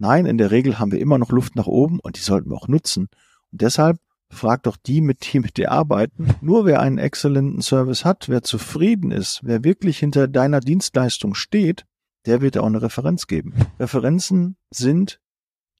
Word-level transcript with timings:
Nein, 0.00 0.24
in 0.24 0.38
der 0.38 0.50
Regel 0.50 0.78
haben 0.78 0.92
wir 0.92 0.98
immer 0.98 1.18
noch 1.18 1.30
Luft 1.30 1.56
nach 1.56 1.66
oben 1.66 2.00
und 2.00 2.16
die 2.16 2.22
sollten 2.22 2.48
wir 2.48 2.56
auch 2.56 2.68
nutzen. 2.68 3.08
Und 3.52 3.60
deshalb 3.60 3.98
frag 4.30 4.62
doch 4.62 4.78
die, 4.78 5.02
mit 5.02 5.30
die 5.30 5.40
mit 5.40 5.58
dir 5.58 5.70
arbeiten. 5.70 6.34
Nur 6.40 6.64
wer 6.64 6.80
einen 6.80 6.96
exzellenten 6.96 7.60
Service 7.60 8.04
hat, 8.04 8.30
wer 8.30 8.42
zufrieden 8.42 9.10
ist, 9.10 9.40
wer 9.42 9.62
wirklich 9.62 9.98
hinter 9.98 10.26
deiner 10.26 10.60
Dienstleistung 10.60 11.34
steht, 11.34 11.84
der 12.24 12.40
wird 12.40 12.56
auch 12.56 12.64
eine 12.64 12.80
Referenz 12.80 13.26
geben. 13.26 13.54
Referenzen 13.78 14.56
sind 14.70 15.20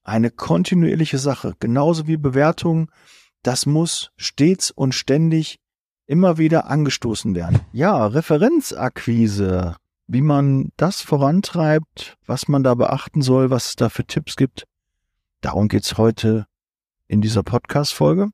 eine 0.03 0.29
kontinuierliche 0.29 1.17
Sache, 1.17 1.55
genauso 1.59 2.05
wie 2.05 2.17
Bewertungen. 2.17 2.89
Das 3.41 3.65
muss 3.65 4.11
stets 4.17 4.69
und 4.69 4.93
ständig 4.93 5.59
immer 6.05 6.37
wieder 6.37 6.69
angestoßen 6.69 7.33
werden. 7.33 7.61
Ja, 7.71 8.05
Referenzakquise, 8.05 9.77
wie 10.11 10.21
man 10.21 10.71
das 10.75 11.01
vorantreibt, 11.01 12.17
was 12.25 12.49
man 12.49 12.63
da 12.63 12.75
beachten 12.75 13.21
soll, 13.21 13.49
was 13.49 13.69
es 13.69 13.75
da 13.77 13.87
für 13.87 14.03
Tipps 14.03 14.35
gibt. 14.35 14.65
Darum 15.39 15.69
geht's 15.69 15.97
heute 15.97 16.47
in 17.07 17.21
dieser 17.21 17.43
Podcast-Folge. 17.43 18.29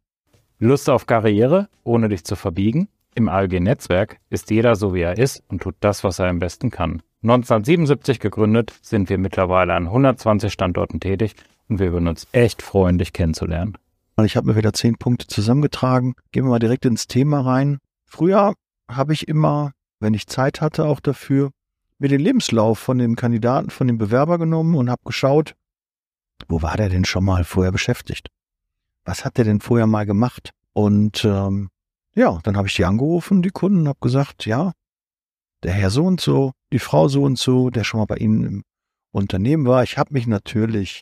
Lust 0.57 0.89
auf 0.89 1.05
Karriere, 1.05 1.69
ohne 1.83 2.09
dich 2.09 2.23
zu 2.23 2.35
verbiegen? 2.35 2.87
Im 3.13 3.29
ALG-Netzwerk 3.29 4.17
ist 4.31 4.49
jeder 4.49 4.75
so, 4.75 4.95
wie 4.95 5.01
er 5.01 5.19
ist 5.19 5.43
und 5.49 5.61
tut 5.61 5.75
das, 5.79 6.03
was 6.03 6.17
er 6.17 6.29
am 6.29 6.39
besten 6.39 6.71
kann. 6.71 7.03
1977 7.21 8.19
gegründet, 8.19 8.73
sind 8.81 9.09
wir 9.09 9.19
mittlerweile 9.19 9.75
an 9.75 9.85
120 9.85 10.51
Standorten 10.51 10.99
tätig 10.99 11.35
und 11.69 11.77
wir 11.77 11.93
würden 11.93 12.07
uns 12.07 12.27
echt 12.31 12.63
freuen, 12.63 12.97
dich 12.97 13.13
kennenzulernen. 13.13 13.77
Ich 14.23 14.35
habe 14.35 14.47
mir 14.47 14.55
wieder 14.55 14.73
zehn 14.73 14.97
Punkte 14.97 15.27
zusammengetragen. 15.27 16.15
Gehen 16.31 16.45
wir 16.45 16.49
mal 16.49 16.59
direkt 16.59 16.85
ins 16.85 17.05
Thema 17.05 17.41
rein. 17.41 17.77
Früher 18.05 18.55
habe 18.89 19.13
ich 19.13 19.27
immer, 19.27 19.73
wenn 19.99 20.15
ich 20.15 20.25
Zeit 20.25 20.59
hatte 20.61 20.85
auch 20.85 20.99
dafür, 20.99 21.51
mir 21.99 22.09
den 22.09 22.21
Lebenslauf 22.21 22.79
von 22.79 22.97
dem 22.97 23.15
Kandidaten, 23.15 23.69
von 23.69 23.87
dem 23.87 23.97
Bewerber 23.97 24.37
genommen 24.37 24.75
und 24.75 24.89
habe 24.89 25.01
geschaut, 25.05 25.55
wo 26.47 26.61
war 26.61 26.77
der 26.77 26.89
denn 26.89 27.05
schon 27.05 27.25
mal 27.25 27.43
vorher 27.43 27.71
beschäftigt? 27.71 28.29
Was 29.03 29.25
hat 29.25 29.37
der 29.37 29.45
denn 29.45 29.59
vorher 29.59 29.87
mal 29.87 30.05
gemacht? 30.05 30.51
Und 30.73 31.25
ähm, 31.25 31.69
ja, 32.13 32.39
dann 32.43 32.57
habe 32.57 32.67
ich 32.67 32.75
die 32.75 32.85
angerufen, 32.85 33.41
die 33.41 33.49
Kunden, 33.49 33.87
habe 33.87 33.99
gesagt, 34.01 34.45
ja, 34.45 34.73
der 35.63 35.73
Herr 35.73 35.89
so 35.89 36.05
und 36.05 36.21
so, 36.21 36.51
die 36.71 36.79
Frau 36.79 37.07
so 37.07 37.23
und 37.23 37.37
so, 37.37 37.69
der 37.69 37.83
schon 37.83 37.99
mal 37.99 38.05
bei 38.05 38.17
Ihnen 38.17 38.43
im 38.43 38.63
Unternehmen 39.11 39.65
war. 39.65 39.83
Ich 39.83 39.97
habe 39.97 40.13
mich 40.13 40.27
natürlich 40.27 41.01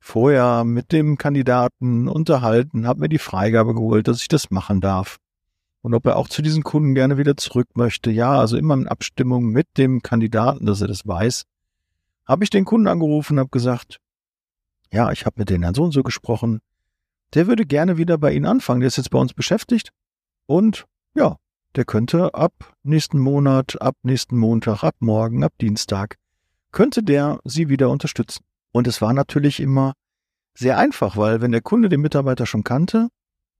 vorher 0.00 0.64
mit 0.64 0.92
dem 0.92 1.18
Kandidaten 1.18 2.08
unterhalten, 2.08 2.86
habe 2.86 3.00
mir 3.00 3.08
die 3.08 3.18
Freigabe 3.18 3.74
geholt, 3.74 4.08
dass 4.08 4.20
ich 4.20 4.28
das 4.28 4.50
machen 4.50 4.80
darf. 4.80 5.18
Und 5.86 5.94
ob 5.94 6.04
er 6.06 6.16
auch 6.16 6.26
zu 6.26 6.42
diesen 6.42 6.64
Kunden 6.64 6.96
gerne 6.96 7.16
wieder 7.16 7.36
zurück 7.36 7.68
möchte. 7.76 8.10
Ja, 8.10 8.40
also 8.40 8.56
immer 8.56 8.74
in 8.74 8.88
Abstimmung 8.88 9.44
mit 9.44 9.68
dem 9.78 10.02
Kandidaten, 10.02 10.66
dass 10.66 10.80
er 10.80 10.88
das 10.88 11.06
weiß. 11.06 11.44
Habe 12.26 12.42
ich 12.42 12.50
den 12.50 12.64
Kunden 12.64 12.88
angerufen, 12.88 13.38
habe 13.38 13.50
gesagt, 13.50 14.00
ja, 14.90 15.12
ich 15.12 15.26
habe 15.26 15.38
mit 15.38 15.48
den 15.48 15.62
Herrn 15.62 15.76
so 15.76 15.84
und 15.84 15.92
so 15.92 16.02
gesprochen. 16.02 16.58
Der 17.34 17.46
würde 17.46 17.64
gerne 17.64 17.98
wieder 17.98 18.18
bei 18.18 18.32
Ihnen 18.32 18.46
anfangen. 18.46 18.80
Der 18.80 18.88
ist 18.88 18.96
jetzt 18.96 19.10
bei 19.10 19.20
uns 19.20 19.32
beschäftigt. 19.32 19.90
Und 20.46 20.86
ja, 21.14 21.36
der 21.76 21.84
könnte 21.84 22.34
ab 22.34 22.74
nächsten 22.82 23.20
Monat, 23.20 23.80
ab 23.80 23.94
nächsten 24.02 24.36
Montag, 24.38 24.82
ab 24.82 24.96
morgen, 24.98 25.44
ab 25.44 25.52
Dienstag, 25.60 26.16
könnte 26.72 27.04
der 27.04 27.38
Sie 27.44 27.68
wieder 27.68 27.90
unterstützen. 27.90 28.42
Und 28.72 28.88
es 28.88 29.00
war 29.00 29.12
natürlich 29.12 29.60
immer 29.60 29.92
sehr 30.52 30.78
einfach, 30.78 31.16
weil 31.16 31.42
wenn 31.42 31.52
der 31.52 31.62
Kunde 31.62 31.88
den 31.88 32.00
Mitarbeiter 32.00 32.44
schon 32.44 32.64
kannte, 32.64 33.06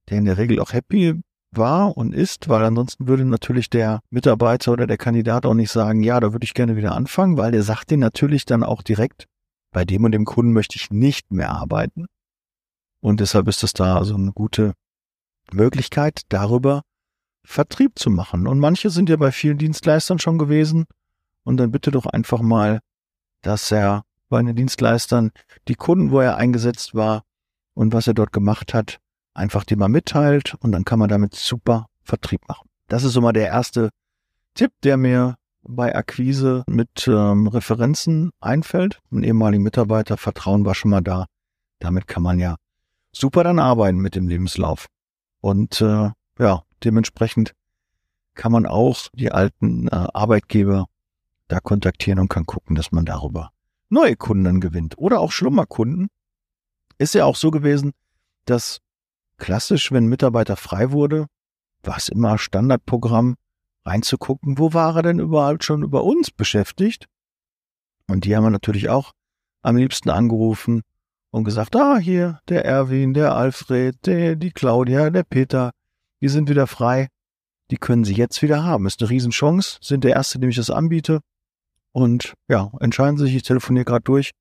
der 0.08 0.18
in 0.18 0.24
der 0.24 0.38
Regel 0.38 0.58
auch 0.58 0.72
happy 0.72 1.22
war 1.52 1.96
und 1.96 2.14
ist, 2.14 2.48
weil 2.48 2.64
ansonsten 2.64 3.08
würde 3.08 3.24
natürlich 3.24 3.70
der 3.70 4.00
Mitarbeiter 4.10 4.72
oder 4.72 4.86
der 4.86 4.98
Kandidat 4.98 5.46
auch 5.46 5.54
nicht 5.54 5.70
sagen, 5.70 6.02
ja, 6.02 6.20
da 6.20 6.32
würde 6.32 6.44
ich 6.44 6.54
gerne 6.54 6.76
wieder 6.76 6.94
anfangen, 6.94 7.36
weil 7.36 7.52
der 7.52 7.62
sagt 7.62 7.90
den 7.90 8.00
natürlich 8.00 8.44
dann 8.44 8.62
auch 8.62 8.82
direkt, 8.82 9.26
bei 9.72 9.84
dem 9.84 10.04
und 10.04 10.12
dem 10.12 10.24
Kunden 10.24 10.52
möchte 10.52 10.76
ich 10.76 10.90
nicht 10.90 11.30
mehr 11.30 11.50
arbeiten. 11.50 12.06
Und 13.00 13.20
deshalb 13.20 13.48
ist 13.48 13.62
es 13.62 13.72
da 13.72 13.96
also 13.96 14.14
eine 14.14 14.32
gute 14.32 14.72
Möglichkeit, 15.52 16.22
darüber 16.28 16.82
Vertrieb 17.44 17.98
zu 17.98 18.10
machen. 18.10 18.46
Und 18.46 18.58
manche 18.58 18.90
sind 18.90 19.08
ja 19.08 19.16
bei 19.16 19.30
vielen 19.32 19.58
Dienstleistern 19.58 20.18
schon 20.18 20.38
gewesen. 20.38 20.86
Und 21.44 21.58
dann 21.58 21.70
bitte 21.70 21.92
doch 21.92 22.06
einfach 22.06 22.40
mal, 22.40 22.80
dass 23.42 23.70
er 23.70 24.02
bei 24.28 24.42
den 24.42 24.56
Dienstleistern 24.56 25.30
die 25.68 25.76
Kunden, 25.76 26.10
wo 26.10 26.20
er 26.20 26.36
eingesetzt 26.36 26.94
war 26.94 27.22
und 27.74 27.92
was 27.92 28.08
er 28.08 28.14
dort 28.14 28.32
gemacht 28.32 28.74
hat, 28.74 28.98
einfach 29.36 29.64
die 29.64 29.76
mal 29.76 29.88
mitteilt 29.88 30.54
und 30.60 30.72
dann 30.72 30.84
kann 30.84 30.98
man 30.98 31.08
damit 31.08 31.34
super 31.34 31.86
Vertrieb 32.02 32.40
machen. 32.48 32.68
Das 32.88 33.04
ist 33.04 33.12
so 33.12 33.20
mal 33.20 33.32
der 33.32 33.48
erste 33.48 33.90
Tipp, 34.54 34.72
der 34.82 34.96
mir 34.96 35.36
bei 35.62 35.94
Akquise 35.94 36.64
mit 36.68 37.08
ähm, 37.08 37.48
Referenzen 37.48 38.30
einfällt. 38.40 39.00
Ein 39.10 39.24
ehemaliger 39.24 39.62
Mitarbeiter, 39.62 40.16
Vertrauen 40.16 40.64
war 40.64 40.74
schon 40.74 40.92
mal 40.92 41.02
da. 41.02 41.26
Damit 41.80 42.06
kann 42.06 42.22
man 42.22 42.38
ja 42.38 42.56
super 43.12 43.44
dann 43.44 43.58
arbeiten 43.58 43.98
mit 43.98 44.14
dem 44.14 44.28
Lebenslauf. 44.28 44.86
Und 45.40 45.80
äh, 45.80 46.10
ja, 46.38 46.62
dementsprechend 46.84 47.52
kann 48.34 48.52
man 48.52 48.66
auch 48.66 49.08
die 49.12 49.32
alten 49.32 49.88
äh, 49.88 50.06
Arbeitgeber 50.14 50.86
da 51.48 51.60
kontaktieren 51.60 52.20
und 52.20 52.28
kann 52.28 52.46
gucken, 52.46 52.76
dass 52.76 52.92
man 52.92 53.04
darüber 53.04 53.50
neue 53.88 54.16
Kunden 54.16 54.60
gewinnt 54.60 54.98
oder 54.98 55.20
auch 55.20 55.32
Schlummerkunden. 55.32 56.08
Ist 56.98 57.14
ja 57.14 57.24
auch 57.24 57.36
so 57.36 57.50
gewesen, 57.50 57.92
dass 58.44 58.80
klassisch, 59.38 59.92
wenn 59.92 60.04
ein 60.04 60.08
Mitarbeiter 60.08 60.56
frei 60.56 60.92
wurde, 60.92 61.26
war 61.82 61.96
es 61.96 62.08
immer 62.08 62.38
Standardprogramm, 62.38 63.36
reinzugucken, 63.84 64.58
wo 64.58 64.72
war 64.72 64.96
er 64.96 65.02
denn 65.02 65.20
überhaupt 65.20 65.64
schon 65.64 65.82
über 65.82 66.04
uns 66.04 66.30
beschäftigt? 66.30 67.06
Und 68.08 68.24
die 68.24 68.36
haben 68.36 68.44
wir 68.44 68.50
natürlich 68.50 68.88
auch 68.88 69.12
am 69.62 69.76
liebsten 69.76 70.10
angerufen 70.10 70.82
und 71.30 71.44
gesagt, 71.44 71.76
ah, 71.76 71.98
hier, 71.98 72.40
der 72.48 72.64
Erwin, 72.64 73.14
der 73.14 73.34
Alfred, 73.34 74.06
der, 74.06 74.36
die 74.36 74.52
Claudia, 74.52 75.10
der 75.10 75.22
Peter, 75.22 75.70
die 76.20 76.28
sind 76.28 76.48
wieder 76.48 76.66
frei. 76.66 77.08
Die 77.70 77.76
können 77.76 78.04
sie 78.04 78.14
jetzt 78.14 78.42
wieder 78.42 78.62
haben. 78.62 78.86
Ist 78.86 79.00
eine 79.00 79.10
Riesenchance, 79.10 79.78
sind 79.80 80.04
der 80.04 80.14
Erste, 80.14 80.38
dem 80.38 80.50
ich 80.50 80.56
das 80.56 80.70
anbiete. 80.70 81.20
Und 81.92 82.34
ja, 82.48 82.70
entscheiden 82.80 83.18
sich, 83.18 83.34
ich 83.34 83.42
telefoniere 83.42 83.84
gerade 83.84 84.04
durch. 84.04 84.32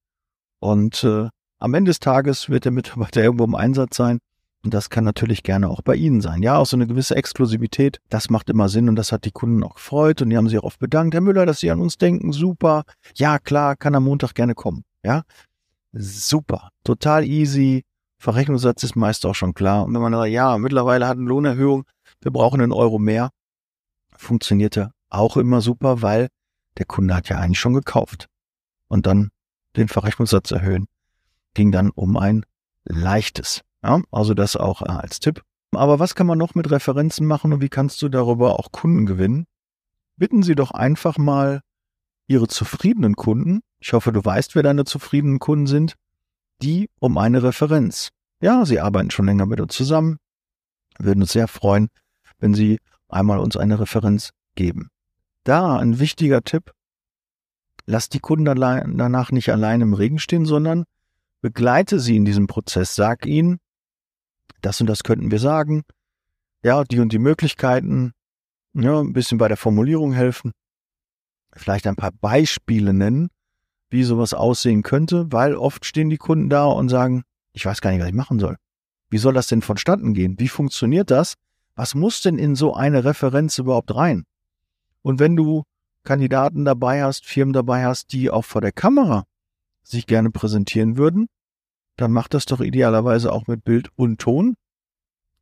Und 0.60 1.04
äh, 1.04 1.30
am 1.58 1.74
Ende 1.74 1.90
des 1.90 2.00
Tages 2.00 2.50
wird 2.50 2.66
der 2.66 2.72
Mitarbeiter 2.72 3.24
irgendwo 3.24 3.46
im 3.46 3.56
Einsatz 3.56 3.98
sein. 3.98 4.20
Und 4.66 4.74
das 4.74 4.90
kann 4.90 5.04
natürlich 5.04 5.44
gerne 5.44 5.70
auch 5.70 5.84
bei 5.84 5.96
Ihnen 5.96 6.22
sein. 6.22 6.42
Ja, 6.42 6.58
auch 6.58 6.66
so 6.66 6.76
eine 6.76 6.88
gewisse 6.88 7.16
Exklusivität, 7.16 8.02
das 8.10 8.32
macht 8.32 8.50
immer 8.50 8.68
Sinn 8.68 8.90
und 8.90 8.96
das 8.96 9.12
hat 9.12 9.26
die 9.26 9.32
Kunden 9.32 9.64
auch 9.64 9.76
gefreut 9.76 10.24
und 10.24 10.32
die 10.32 10.38
haben 10.38 10.50
sich 10.50 10.58
auch 10.58 10.64
oft 10.64 10.80
bedankt. 10.80 11.14
Herr 11.14 11.22
Müller, 11.22 11.46
dass 11.46 11.60
Sie 11.60 11.70
an 11.70 11.80
uns 11.80 11.98
denken, 11.98 12.34
super. 12.34 12.84
Ja, 13.16 13.38
klar, 13.38 13.76
kann 13.76 13.94
am 13.94 14.06
Montag 14.06 14.34
gerne 14.34 14.56
kommen. 14.56 14.84
Ja, 15.04 15.22
super, 15.94 16.70
total 16.84 17.26
easy. 17.26 17.84
Verrechnungssatz 18.18 18.82
ist 18.82 18.96
meist 18.96 19.24
auch 19.28 19.36
schon 19.36 19.54
klar. 19.54 19.86
Und 19.86 19.94
wenn 19.94 20.02
man 20.02 20.14
sagt, 20.14 20.32
ja, 20.32 20.58
mittlerweile 20.58 21.08
hat 21.08 21.18
eine 21.18 21.28
Lohnerhöhung, 21.28 21.86
wir 22.22 22.32
brauchen 22.32 22.60
einen 22.60 22.72
Euro 22.72 22.98
mehr, 22.98 23.30
funktionierte 24.18 24.94
auch 25.10 25.38
immer 25.38 25.62
super, 25.62 26.02
weil 26.02 26.30
der 26.80 26.88
Kunde 26.88 27.16
hat 27.16 27.30
ja 27.30 27.38
eigentlich 27.38 27.60
schon 27.60 27.76
gekauft. 27.76 28.30
Und 28.88 29.06
dann 29.06 29.30
den 29.76 29.90
Verrechnungssatz 29.90 30.50
erhöhen. 30.50 30.88
Ging 31.54 31.72
dann 31.72 31.92
um 31.92 32.18
ein 32.18 32.48
leichtes. 32.84 33.62
Ja, 33.86 34.02
also 34.12 34.34
das 34.34 34.56
auch 34.56 34.82
äh, 34.82 34.86
als 34.86 35.20
Tipp. 35.20 35.44
Aber 35.72 36.00
was 36.00 36.16
kann 36.16 36.28
man 36.28 36.38
noch 36.38 36.56
mit 36.56 36.72
Referenzen 36.72 37.28
machen 37.28 37.54
und 37.54 37.62
wie 37.62 37.70
kannst 37.70 38.02
du 38.02 38.10
darüber 38.10 38.60
auch 38.60 38.72
Kunden 38.72 39.06
gewinnen? 39.06 39.46
Bitten 40.18 40.44
Sie 40.44 40.56
doch 40.56 40.72
einfach 40.72 41.18
mal 41.18 41.62
Ihre 42.28 42.48
zufriedenen 42.48 43.16
Kunden, 43.16 43.62
ich 43.80 43.94
hoffe, 43.94 44.12
du 44.12 44.24
weißt, 44.24 44.56
wer 44.56 44.64
deine 44.64 44.86
zufriedenen 44.86 45.38
Kunden 45.38 45.68
sind, 45.68 45.96
die 46.62 46.90
um 47.00 47.18
eine 47.18 47.44
Referenz. 47.44 48.10
Ja, 48.42 48.66
sie 48.66 48.80
arbeiten 48.80 49.12
schon 49.12 49.28
länger 49.28 49.46
mit 49.46 49.62
uns 49.62 49.76
zusammen, 49.76 50.18
würden 50.98 51.22
uns 51.22 51.34
sehr 51.34 51.48
freuen, 51.48 51.90
wenn 52.40 52.56
Sie 52.56 52.80
einmal 53.10 53.40
uns 53.40 53.58
eine 53.58 53.80
Referenz 53.80 54.32
geben 54.56 54.90
da 55.46 55.78
ein 55.78 56.00
wichtiger 56.00 56.44
Tipp. 56.44 56.74
Lass 57.86 58.10
die 58.10 58.20
Kunden 58.20 58.46
danach 58.46 59.32
nicht 59.32 59.50
allein 59.50 59.82
im 59.82 59.94
Regen 59.94 60.20
stehen, 60.20 60.46
sondern 60.46 60.84
begleite 61.42 62.00
sie 62.00 62.18
in 62.18 62.26
diesem 62.26 62.48
Prozess. 62.48 62.96
Sag 62.96 63.26
ihnen, 63.26 63.60
das 64.66 64.82
und 64.82 64.88
das 64.88 65.04
könnten 65.04 65.32
wir 65.32 65.40
sagen. 65.40 65.84
Ja, 66.64 66.84
die 66.84 67.00
und 67.00 67.12
die 67.14 67.20
Möglichkeiten. 67.20 68.14
Ja, 68.74 69.00
ein 69.00 69.14
bisschen 69.14 69.38
bei 69.38 69.48
der 69.48 69.58
Formulierung 69.58 70.14
helfen. 70.14 70.52
Vielleicht 71.54 71.88
ein 71.88 71.96
paar 71.96 72.12
Beispiele 72.12 72.94
nennen, 72.94 73.30
wie 73.90 74.04
sowas 74.04 74.34
aussehen 74.34 74.82
könnte, 74.82 75.32
weil 75.32 75.56
oft 75.56 75.86
stehen 75.86 76.10
die 76.10 76.18
Kunden 76.18 76.50
da 76.50 76.66
und 76.66 76.90
sagen, 76.90 77.24
ich 77.54 77.66
weiß 77.66 77.80
gar 77.80 77.92
nicht, 77.92 78.02
was 78.02 78.10
ich 78.10 78.16
machen 78.16 78.40
soll. 78.40 78.58
Wie 79.10 79.18
soll 79.18 79.34
das 79.34 79.48
denn 79.48 79.62
vonstatten 79.62 80.14
gehen? 80.14 80.40
Wie 80.40 80.50
funktioniert 80.50 81.12
das? 81.12 81.36
Was 81.76 81.96
muss 81.96 82.22
denn 82.22 82.38
in 82.38 82.56
so 82.56 82.74
eine 82.74 83.06
Referenz 83.06 83.58
überhaupt 83.58 83.96
rein? 83.96 84.26
Und 85.04 85.20
wenn 85.20 85.36
du 85.36 85.64
Kandidaten 86.04 86.66
dabei 86.66 87.04
hast, 87.04 87.26
Firmen 87.26 87.54
dabei 87.54 87.86
hast, 87.86 88.12
die 88.12 88.30
auch 88.32 88.44
vor 88.46 88.62
der 88.62 88.72
Kamera 88.72 89.26
sich 89.84 90.08
gerne 90.08 90.32
präsentieren 90.32 90.98
würden, 90.98 91.28
dann 91.98 92.12
macht 92.12 92.34
das 92.34 92.46
doch 92.46 92.62
idealerweise 92.62 93.32
auch 93.32 93.48
mit 93.48 93.64
Bild 93.64 93.90
und 93.96 94.20
Ton. 94.20 94.56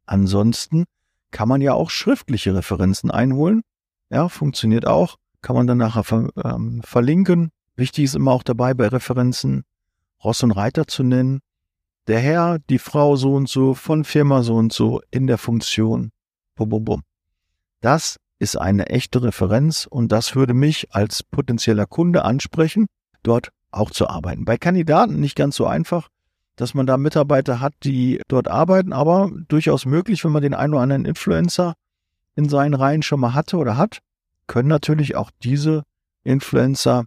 Ansonsten 0.05 0.85
kann 1.31 1.47
man 1.47 1.61
ja 1.61 1.73
auch 1.73 1.89
schriftliche 1.89 2.55
Referenzen 2.55 3.11
einholen. 3.11 3.61
Ja, 4.09 4.29
funktioniert 4.29 4.85
auch. 4.85 5.17
Kann 5.41 5.55
man 5.55 5.67
dann 5.67 5.79
nachher 5.79 6.03
ver 6.03 6.29
ähm, 6.43 6.81
verlinken. 6.83 7.51
Wichtig 7.75 8.05
ist 8.05 8.15
immer 8.15 8.31
auch 8.31 8.43
dabei 8.43 8.73
bei 8.73 8.87
Referenzen 8.87 9.63
Ross 10.23 10.43
und 10.43 10.51
Reiter 10.51 10.87
zu 10.87 11.03
nennen. 11.03 11.39
Der 12.07 12.19
Herr, 12.19 12.59
die 12.69 12.79
Frau 12.79 13.15
so 13.15 13.33
und 13.33 13.49
so, 13.49 13.73
von 13.73 14.03
Firma 14.03 14.43
so 14.43 14.55
und 14.55 14.71
so, 14.71 15.01
in 15.09 15.27
der 15.27 15.37
Funktion. 15.37 16.11
Bum, 16.55 16.69
bum, 16.69 16.85
bum. 16.85 17.01
Das 17.81 18.17
ist 18.39 18.57
eine 18.57 18.87
echte 18.87 19.23
Referenz 19.23 19.87
und 19.89 20.11
das 20.11 20.35
würde 20.35 20.53
mich 20.53 20.93
als 20.93 21.23
potenzieller 21.23 21.85
Kunde 21.85 22.25
ansprechen, 22.25 22.87
dort 23.23 23.49
auch 23.71 23.89
zu 23.89 24.07
arbeiten. 24.07 24.45
Bei 24.45 24.57
Kandidaten 24.57 25.19
nicht 25.19 25.35
ganz 25.35 25.55
so 25.55 25.65
einfach, 25.65 26.09
dass 26.55 26.73
man 26.73 26.85
da 26.85 26.97
Mitarbeiter 26.97 27.59
hat, 27.59 27.73
die 27.83 28.21
dort 28.27 28.47
arbeiten, 28.47 28.93
aber 28.93 29.31
durchaus 29.47 29.85
möglich, 29.85 30.23
wenn 30.23 30.31
man 30.31 30.43
den 30.43 30.53
einen 30.53 30.73
oder 30.73 30.83
anderen 30.83 31.05
Influencer 31.05 31.73
in 32.35 32.49
seinen 32.49 32.73
Reihen 32.73 33.03
schon 33.03 33.19
mal 33.19 33.33
hatte 33.33 33.57
oder 33.57 33.77
hat, 33.77 33.99
können 34.47 34.69
natürlich 34.69 35.15
auch 35.15 35.31
diese 35.43 35.83
Influencer 36.23 37.05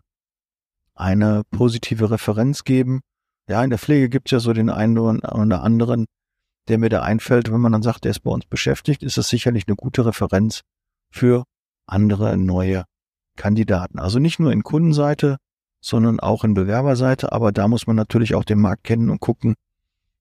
eine 0.95 1.43
positive 1.51 2.11
Referenz 2.11 2.65
geben. 2.65 3.01
Ja, 3.49 3.63
in 3.63 3.71
der 3.71 3.79
Pflege 3.79 4.09
gibt 4.09 4.29
es 4.29 4.33
ja 4.33 4.41
so 4.41 4.53
den 4.53 4.71
einen 4.71 4.99
oder 4.99 5.63
anderen, 5.63 6.07
der 6.69 6.79
mir 6.79 6.89
da 6.89 7.03
einfällt, 7.03 7.53
wenn 7.53 7.61
man 7.61 7.73
dann 7.73 7.83
sagt, 7.83 8.05
der 8.05 8.11
ist 8.11 8.21
bei 8.21 8.31
uns 8.31 8.47
beschäftigt, 8.47 9.03
ist 9.03 9.17
das 9.17 9.29
sicherlich 9.29 9.65
eine 9.69 9.77
gute 9.77 10.05
Referenz 10.05 10.63
für 11.11 11.45
andere 11.87 12.37
neue 12.37 12.85
Kandidaten. 13.37 14.01
Also 14.01 14.19
nicht 14.19 14.41
nur 14.41 14.51
in 14.51 14.65
Kundenseite, 14.65 15.37
sondern 15.81 16.21
auch 16.21 16.45
in 16.45 16.55
Bewerberseite. 16.55 17.33
Aber 17.33 17.53
da 17.53 17.69
muss 17.69 17.87
man 17.87 17.97
natürlich 17.97 18.35
auch 18.35 18.45
den 18.45 18.61
Markt 18.61 18.85
kennen 18.85 19.11
und 19.11 19.21
gucken, 19.21 19.55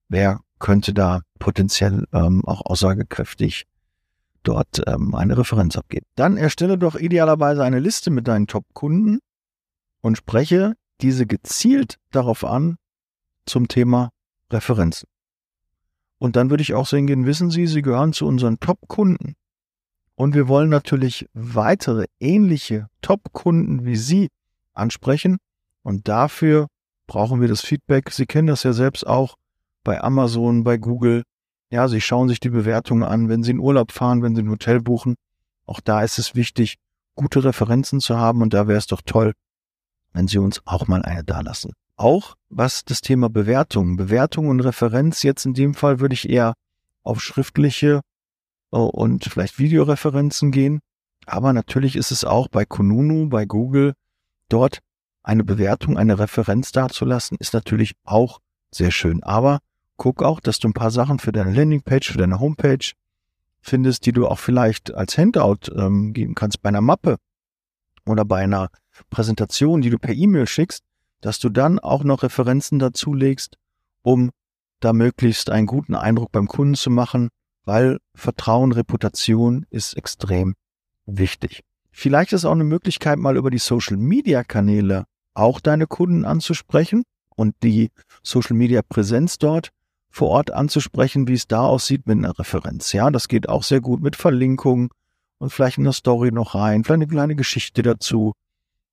wer 0.10 0.40
könnte 0.60 0.94
da 0.94 1.22
potenziell 1.40 2.06
ähm, 2.14 2.44
auch 2.46 2.66
aussagekräftig 2.66 3.66
dort 4.44 4.82
ähm, 4.88 5.16
eine 5.16 5.38
Referenz 5.38 5.76
abgeben. 5.76 6.06
Dann 6.16 6.38
erstelle 6.38 6.78
doch 6.78 6.96
idealerweise 6.96 7.64
eine 7.64 7.80
Liste 7.80 8.12
mit 8.12 8.28
deinen 8.28 8.48
Top-Kunden 8.48 9.20
und 10.02 10.18
spreche 10.18 10.76
diese 11.02 11.26
gezielt 11.26 11.98
darauf 12.12 12.44
an 12.44 12.78
zum 13.46 13.68
Thema 13.68 14.10
Referenzen. 14.52 15.10
Und 16.18 16.36
dann 16.36 16.50
würde 16.50 16.62
ich 16.62 16.74
auch 16.74 16.88
sehen 16.88 17.08
gehen, 17.08 17.26
wissen 17.26 17.52
Sie, 17.52 17.68
Sie 17.68 17.82
gehören 17.82 18.14
zu 18.14 18.26
unseren 18.26 18.60
Top-Kunden. 18.60 19.36
Und 20.16 20.34
wir 20.34 20.48
wollen 20.48 20.70
natürlich 20.70 21.28
weitere 21.34 22.06
ähnliche 22.20 22.88
Top-Kunden 23.02 23.84
wie 23.84 23.98
Sie 23.98 24.30
ansprechen. 24.76 25.38
Und 25.84 26.08
dafür 26.08 26.68
brauchen 27.08 27.42
wir 27.42 27.48
das 27.48 27.62
Feedback. 27.62 28.12
Sie 28.12 28.26
kennen 28.26 28.48
das 28.48 28.64
ja 28.64 28.74
selbst 28.74 29.06
auch 29.06 29.36
bei 29.84 30.02
Amazon, 30.02 30.64
bei 30.64 30.78
Google. 30.78 31.24
Ja, 31.70 31.88
Sie 31.88 32.02
schauen 32.02 32.28
sich 32.28 32.40
die 32.40 32.50
Bewertungen 32.50 33.04
an, 33.04 33.30
wenn 33.30 33.44
Sie 33.44 33.52
in 33.52 33.60
Urlaub 33.60 33.92
fahren, 33.92 34.24
wenn 34.24 34.36
Sie 34.36 34.42
ein 34.42 34.50
Hotel 34.50 34.82
buchen. 34.82 35.16
Auch 35.66 35.80
da 35.80 36.02
ist 36.02 36.20
es 36.20 36.36
wichtig, 36.36 36.78
gute 37.16 37.44
Referenzen 37.44 38.00
zu 38.00 38.18
haben. 38.18 38.42
Und 38.42 38.54
da 38.54 38.68
wäre 38.68 38.78
es 38.78 38.88
doch 38.88 39.02
toll, 39.02 39.34
wenn 40.14 40.28
Sie 40.28 40.38
uns 40.38 40.62
auch 40.66 40.88
mal 40.88 41.02
eine 41.04 41.24
dalassen. 41.24 41.74
Auch 41.98 42.36
was 42.50 42.84
das 42.84 43.02
Thema 43.02 43.30
Bewertung, 43.30 43.96
Bewertung 43.96 44.50
und 44.50 44.60
Referenz 44.60 45.24
jetzt 45.24 45.46
in 45.46 45.54
dem 45.54 45.74
Fall 45.74 46.00
würde 46.00 46.14
ich 46.14 46.30
eher 46.30 46.54
auf 47.04 47.22
schriftliche 47.22 48.02
äh, 48.72 48.78
und 48.78 49.26
vielleicht 49.26 49.60
Videoreferenzen 49.60 50.52
gehen. 50.52 50.80
Aber 51.26 51.54
natürlich 51.54 51.96
ist 51.96 52.12
es 52.12 52.24
auch 52.24 52.50
bei 52.50 52.66
Kununu, 52.66 53.30
bei 53.30 53.46
Google, 53.46 53.94
dort 54.50 54.80
eine 55.24 55.44
Bewertung, 55.44 55.98
eine 55.98 56.20
Referenz 56.20 56.72
dazulassen, 56.72 57.38
ist 57.40 57.54
natürlich 57.54 57.96
auch 58.04 58.40
sehr 58.72 58.92
schön. 58.92 59.24
Aber 59.24 59.60
guck 59.98 60.22
auch, 60.22 60.40
dass 60.40 60.60
du 60.60 60.68
ein 60.68 60.74
paar 60.74 60.92
Sachen 60.92 61.20
für 61.20 61.32
deine 61.32 61.52
Landingpage, 61.52 62.12
für 62.12 62.18
deine 62.18 62.40
Homepage 62.40 62.92
findest, 63.62 64.06
die 64.06 64.12
du 64.12 64.28
auch 64.28 64.40
vielleicht 64.40 64.94
als 64.94 65.18
Handout 65.18 65.72
ähm, 65.76 66.14
geben 66.14 66.36
kannst 66.36 66.62
bei 66.62 66.70
einer 66.70 66.82
Mappe 66.82 67.18
oder 68.06 68.24
bei 68.24 68.44
einer 68.44 68.70
Präsentation, 69.10 69.82
die 69.82 69.90
du 69.90 69.98
per 69.98 70.14
E-Mail 70.14 70.48
schickst, 70.48 70.84
dass 71.22 71.40
du 71.40 71.50
dann 71.50 71.80
auch 71.80 72.04
noch 72.04 72.22
Referenzen 72.22 72.78
dazu 72.78 73.14
legst, 73.14 73.58
um 74.04 74.30
da 74.80 74.94
möglichst 74.94 75.50
einen 75.50 75.66
guten 75.66 75.96
Eindruck 75.96 76.32
beim 76.32 76.48
Kunden 76.48 76.76
zu 76.76 76.92
machen, 76.92 77.30
weil 77.64 78.00
Vertrauen, 78.14 78.72
Reputation 78.72 79.66
ist 79.72 79.98
extrem 79.98 80.54
wichtig. 81.08 81.64
Vielleicht 81.96 82.34
ist 82.34 82.46
auch 82.46 82.52
eine 82.52 82.64
Möglichkeit, 82.64 83.18
mal 83.18 83.38
über 83.38 83.50
die 83.50 83.58
Social-Media-Kanäle 83.58 85.06
auch 85.34 85.60
deine 85.60 85.88
Kunden 85.88 86.26
anzusprechen 86.26 87.04
und 87.36 87.56
die 87.64 87.90
Social-Media-Präsenz 88.24 89.38
dort 89.38 89.70
vor 90.10 90.30
Ort 90.30 90.52
anzusprechen, 90.52 91.28
wie 91.28 91.34
es 91.34 91.48
da 91.48 91.62
aussieht 91.62 92.06
mit 92.06 92.18
einer 92.18 92.38
Referenz. 92.38 92.92
Ja, 92.94 93.10
das 93.12 93.28
geht 93.28 93.50
auch 93.50 93.64
sehr 93.64 93.82
gut 93.82 94.02
mit 94.02 94.16
Verlinkungen 94.16 94.90
und 95.38 95.52
vielleicht 95.52 95.78
eine 95.78 95.94
Story 95.94 96.32
noch 96.32 96.56
rein, 96.56 96.84
vielleicht 96.84 97.02
eine 97.02 97.08
kleine 97.08 97.36
Geschichte 97.36 97.82
dazu 97.82 98.34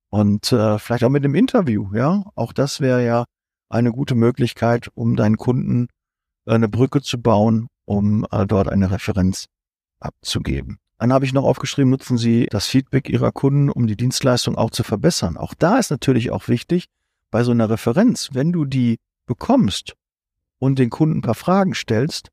und 0.09 0.51
äh, 0.51 0.79
vielleicht 0.79 1.03
auch 1.03 1.09
mit 1.09 1.23
einem 1.23 1.35
Interview. 1.35 1.89
Ja, 1.93 2.23
auch 2.35 2.53
das 2.53 2.81
wäre 2.81 3.05
ja 3.05 3.25
eine 3.69 3.91
gute 3.91 4.15
Möglichkeit, 4.15 4.89
um 4.95 5.15
deinen 5.15 5.37
Kunden 5.37 5.87
äh, 6.45 6.53
eine 6.53 6.69
Brücke 6.69 7.01
zu 7.01 7.21
bauen 7.21 7.67
um 7.85 8.25
äh, 8.31 8.45
dort 8.45 8.69
eine 8.69 8.91
Referenz 8.91 9.47
abzugeben. 9.99 10.79
Dann 10.99 11.11
habe 11.11 11.25
ich 11.25 11.33
noch 11.33 11.43
aufgeschrieben, 11.43 11.89
nutzen 11.89 12.17
Sie 12.17 12.47
das 12.49 12.67
Feedback 12.67 13.09
Ihrer 13.09 13.31
Kunden, 13.31 13.69
um 13.69 13.87
die 13.87 13.97
Dienstleistung 13.97 14.57
auch 14.57 14.71
zu 14.71 14.83
verbessern. 14.83 15.37
Auch 15.37 15.53
da 15.53 15.77
ist 15.77 15.91
natürlich 15.91 16.31
auch 16.31 16.47
wichtig, 16.47 16.85
bei 17.31 17.43
so 17.43 17.51
einer 17.51 17.69
Referenz, 17.69 18.29
wenn 18.33 18.51
du 18.51 18.63
die 18.65 18.99
bekommst 19.25 19.95
und 20.59 20.79
den 20.79 20.89
Kunden 20.89 21.17
ein 21.17 21.21
paar 21.21 21.35
Fragen 21.35 21.73
stellst, 21.73 22.29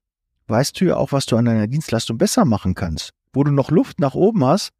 weißt 0.46 0.80
du 0.80 0.84
ja 0.84 0.96
auch, 0.96 1.12
was 1.12 1.26
du 1.26 1.36
an 1.36 1.46
deiner 1.46 1.66
Dienstleistung 1.66 2.18
besser 2.18 2.44
machen 2.44 2.74
kannst. 2.74 3.10
Wo 3.32 3.44
du 3.44 3.50
noch 3.50 3.70
Luft 3.70 3.98
nach 3.98 4.14
oben 4.14 4.44
hast, 4.44 4.70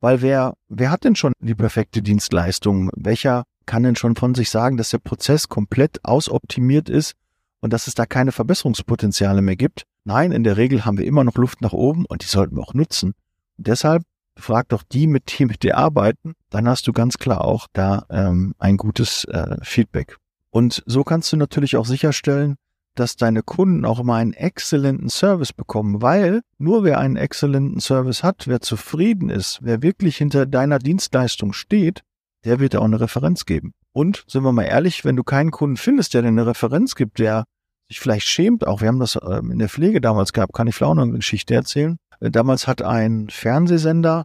weil 0.00 0.22
wer, 0.22 0.54
wer 0.68 0.90
hat 0.90 1.04
denn 1.04 1.16
schon 1.16 1.32
die 1.40 1.54
perfekte 1.54 2.02
Dienstleistung? 2.02 2.90
Welcher 2.94 3.44
kann 3.66 3.82
denn 3.82 3.96
schon 3.96 4.16
von 4.16 4.34
sich 4.34 4.50
sagen, 4.50 4.76
dass 4.76 4.90
der 4.90 4.98
Prozess 4.98 5.48
komplett 5.48 6.04
ausoptimiert 6.04 6.88
ist 6.88 7.14
und 7.60 7.72
dass 7.72 7.86
es 7.86 7.94
da 7.94 8.06
keine 8.06 8.32
Verbesserungspotenziale 8.32 9.42
mehr 9.42 9.56
gibt? 9.56 9.84
Nein, 10.04 10.32
in 10.32 10.44
der 10.44 10.56
Regel 10.56 10.84
haben 10.84 10.98
wir 10.98 11.04
immer 11.04 11.24
noch 11.24 11.36
Luft 11.36 11.60
nach 11.60 11.72
oben 11.72 12.04
und 12.06 12.22
die 12.22 12.26
sollten 12.26 12.56
wir 12.56 12.62
auch 12.62 12.74
nutzen. 12.74 13.14
Deshalb 13.60 14.02
frag 14.36 14.68
doch 14.70 14.82
die, 14.82 15.06
mit 15.06 15.38
die 15.38 15.44
mit 15.44 15.62
dir 15.62 15.76
arbeiten, 15.76 16.34
dann 16.48 16.66
hast 16.66 16.86
du 16.86 16.92
ganz 16.92 17.18
klar 17.18 17.44
auch 17.44 17.66
da 17.72 18.06
ähm, 18.10 18.54
ein 18.58 18.76
gutes 18.76 19.24
äh, 19.24 19.56
Feedback. 19.62 20.16
Und 20.50 20.82
so 20.86 21.04
kannst 21.04 21.32
du 21.32 21.36
natürlich 21.36 21.76
auch 21.76 21.86
sicherstellen, 21.86 22.56
dass 22.94 23.16
deine 23.16 23.42
Kunden 23.42 23.84
auch 23.84 24.00
immer 24.00 24.16
einen 24.16 24.32
exzellenten 24.32 25.10
Service 25.10 25.52
bekommen, 25.52 26.02
weil 26.02 26.40
nur 26.58 26.82
wer 26.84 26.98
einen 26.98 27.16
exzellenten 27.16 27.80
Service 27.80 28.22
hat, 28.22 28.48
wer 28.48 28.60
zufrieden 28.60 29.30
ist, 29.30 29.60
wer 29.62 29.82
wirklich 29.82 30.16
hinter 30.16 30.46
deiner 30.46 30.78
Dienstleistung 30.78 31.52
steht, 31.52 32.02
der 32.44 32.58
wird 32.58 32.74
auch 32.74 32.84
eine 32.84 33.00
Referenz 33.00 33.46
geben. 33.46 33.74
Und 33.92 34.24
sind 34.26 34.42
wir 34.42 34.52
mal 34.52 34.64
ehrlich, 34.64 35.04
wenn 35.04 35.16
du 35.16 35.22
keinen 35.22 35.50
Kunden 35.50 35.76
findest, 35.76 36.14
der 36.14 36.22
dir 36.22 36.28
eine 36.28 36.46
Referenz 36.46 36.94
gibt, 36.94 37.18
der 37.18 37.44
sich 37.90 38.00
vielleicht 38.00 38.28
schämt, 38.28 38.66
auch 38.66 38.80
wir 38.80 38.88
haben 38.88 39.00
das 39.00 39.18
ähm, 39.20 39.50
in 39.50 39.58
der 39.58 39.68
Pflege 39.68 40.00
damals 40.00 40.32
gehabt, 40.32 40.54
kann 40.54 40.68
ich 40.68 40.76
vielleicht 40.76 40.90
auch 40.90 40.94
noch 40.94 41.02
eine 41.02 41.12
Geschichte 41.12 41.54
erzählen. 41.54 41.98
Äh, 42.20 42.30
damals 42.30 42.68
hat 42.68 42.82
ein 42.82 43.28
Fernsehsender 43.28 44.24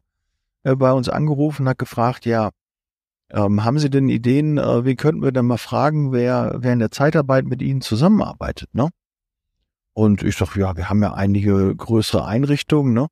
äh, 0.63 0.75
bei 0.75 0.93
uns 0.93 1.09
angerufen 1.09 1.67
hat 1.67 1.79
gefragt, 1.79 2.25
ja, 2.25 2.51
ähm, 3.31 3.63
haben 3.63 3.79
Sie 3.79 3.89
denn 3.89 4.07
Ideen, 4.07 4.59
äh, 4.59 4.85
wie 4.85 4.95
könnten 4.95 5.23
wir 5.23 5.31
denn 5.31 5.47
mal 5.47 5.57
fragen, 5.57 6.11
wer, 6.11 6.57
wer 6.59 6.73
in 6.73 6.79
der 6.79 6.91
Zeitarbeit 6.91 7.45
mit 7.45 7.63
Ihnen 7.63 7.81
zusammenarbeitet, 7.81 8.69
ne? 8.73 8.89
Und 9.93 10.21
ich 10.21 10.35
sag, 10.35 10.55
ja, 10.57 10.77
wir 10.77 10.89
haben 10.89 11.01
ja 11.01 11.13
einige 11.13 11.75
größere 11.75 12.25
Einrichtungen, 12.25 12.93
ne? 12.93 13.07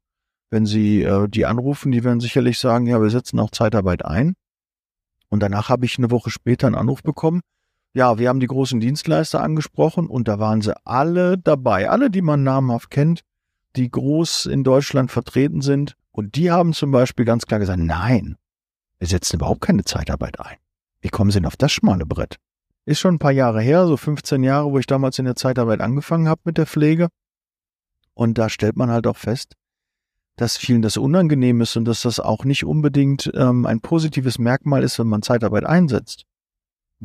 Wenn 0.52 0.68
Sie 0.68 1.08
die 1.30 1.48
anrufen, 1.48 1.92
die 1.92 2.04
werden 2.04 2.20
sicherlich 2.20 2.60
sagen, 2.60 2.86
ja, 2.86 3.02
wir 3.02 3.10
setzen 3.10 3.40
auch 3.40 3.50
Zeitarbeit 3.50 4.06
ein. 4.06 4.36
Und 5.30 5.40
danach 5.40 5.70
habe 5.70 5.86
ich 5.86 5.98
eine 5.98 6.12
Woche 6.12 6.30
später 6.30 6.68
einen 6.68 6.76
Anruf 6.76 7.02
bekommen, 7.02 7.42
ja, 7.94 8.18
wir 8.18 8.30
haben 8.30 8.40
die 8.40 8.48
großen 8.48 8.80
Dienstleister 8.80 9.42
angesprochen 9.42 10.08
und 10.08 10.28
da 10.28 10.40
waren 10.40 10.62
sie 10.62 10.76
alle 10.86 11.38
dabei, 11.38 11.90
alle, 11.90 12.10
die 12.10 12.24
man 12.24 12.44
namhaft 12.44 12.90
kennt, 12.90 13.22
die 13.76 13.90
groß 13.90 14.48
in 14.48 14.64
Deutschland 14.64 15.12
vertreten 15.12 15.62
sind. 15.62 15.96
Und 16.12 16.36
die 16.36 16.52
haben 16.52 16.74
zum 16.74 16.92
Beispiel 16.92 17.26
ganz 17.26 17.46
klar 17.46 17.60
gesagt, 17.60 17.80
nein, 17.80 18.38
wir 19.00 19.08
setzen 19.08 19.38
überhaupt 19.38 19.62
keine 19.62 19.84
Zeitarbeit 19.84 20.40
ein. 20.40 20.58
Wie 21.02 21.10
kommen 21.10 21.32
sie 21.32 21.40
denn 21.40 21.48
auf 21.48 21.58
das 21.58 21.72
schmale 21.72 22.06
Brett? 22.06 22.38
Ist 22.86 23.00
schon 23.00 23.16
ein 23.16 23.20
paar 23.20 23.32
Jahre 23.32 23.62
her, 23.62 23.88
so 23.88 23.96
15 23.96 24.44
Jahre, 24.44 24.72
wo 24.72 24.80
ich 24.80 24.88
damals 24.88 25.20
in 25.20 25.26
der 25.26 25.36
Zeitarbeit 25.36 25.82
angefangen 25.82 26.28
habe 26.28 26.42
mit 26.46 26.58
der 26.58 26.66
Pflege. 26.66 27.10
Und 28.14 28.38
da 28.38 28.50
stellt 28.50 28.76
man 28.76 28.90
halt 28.90 29.08
auch 29.08 29.18
fest, 29.18 29.54
dass 30.36 30.58
vielen 30.58 30.82
das 30.82 30.98
unangenehm 30.98 31.62
ist 31.62 31.78
und 31.78 31.86
dass 31.86 32.02
das 32.02 32.20
auch 32.20 32.44
nicht 32.44 32.66
unbedingt 32.66 33.32
ähm, 33.36 33.66
ein 33.66 33.82
positives 33.82 34.40
Merkmal 34.40 34.84
ist, 34.84 35.00
wenn 35.00 35.08
man 35.08 35.22
Zeitarbeit 35.22 35.66
einsetzt. 35.66 36.26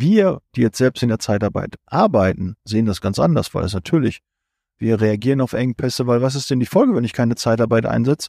Wir, 0.01 0.41
die 0.55 0.61
jetzt 0.61 0.79
selbst 0.79 1.03
in 1.03 1.09
der 1.09 1.19
Zeitarbeit 1.19 1.75
arbeiten, 1.87 2.55
sehen 2.65 2.87
das 2.87 3.01
ganz 3.01 3.19
anders, 3.19 3.53
weil 3.53 3.65
es 3.65 3.75
natürlich, 3.75 4.21
wir 4.79 5.01
reagieren 5.01 5.41
auf 5.41 5.55
Engpässe, 5.55 6.07
weil 6.07 6.23
was 6.23 6.37
ist 6.37 6.51
denn 6.51 6.61
die 6.61 6.67
Folge, 6.67 6.95
wenn 6.95 7.03
ich 7.03 7.13
keine 7.13 7.35
Zeitarbeit 7.35 7.85
einsetze? 7.85 8.29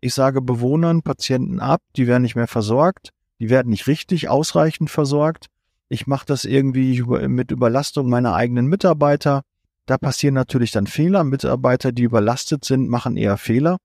Ich 0.00 0.14
sage 0.14 0.40
Bewohnern, 0.40 1.02
Patienten 1.02 1.58
ab, 1.58 1.82
die 1.96 2.06
werden 2.06 2.22
nicht 2.22 2.36
mehr 2.36 2.46
versorgt, 2.46 3.10
die 3.40 3.50
werden 3.50 3.70
nicht 3.70 3.88
richtig 3.88 4.28
ausreichend 4.28 4.90
versorgt. 4.90 5.46
Ich 5.88 6.06
mache 6.06 6.26
das 6.26 6.44
irgendwie 6.44 7.02
mit 7.02 7.50
Überlastung 7.50 8.08
meiner 8.08 8.34
eigenen 8.34 8.66
Mitarbeiter. 8.66 9.42
Da 9.86 9.98
passieren 9.98 10.34
natürlich 10.34 10.70
dann 10.70 10.86
Fehler. 10.86 11.24
Mitarbeiter, 11.24 11.90
die 11.90 12.02
überlastet 12.02 12.64
sind, 12.64 12.88
machen 12.88 13.16
eher 13.16 13.38
Fehler. 13.38 13.78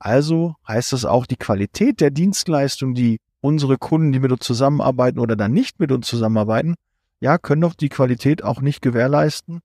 Also 0.00 0.56
heißt 0.66 0.94
das 0.94 1.04
auch, 1.04 1.26
die 1.26 1.36
Qualität 1.36 2.00
der 2.00 2.10
Dienstleistung, 2.10 2.94
die 2.94 3.20
unsere 3.42 3.76
Kunden, 3.76 4.12
die 4.12 4.20
mit 4.20 4.32
uns 4.32 4.46
zusammenarbeiten 4.46 5.18
oder 5.18 5.36
dann 5.36 5.52
nicht 5.52 5.78
mit 5.80 5.92
uns 5.92 6.06
zusammenarbeiten, 6.06 6.76
ja, 7.20 7.36
können 7.36 7.60
doch 7.60 7.74
die 7.74 7.90
Qualität 7.90 8.42
auch 8.42 8.62
nicht 8.62 8.80
gewährleisten, 8.80 9.60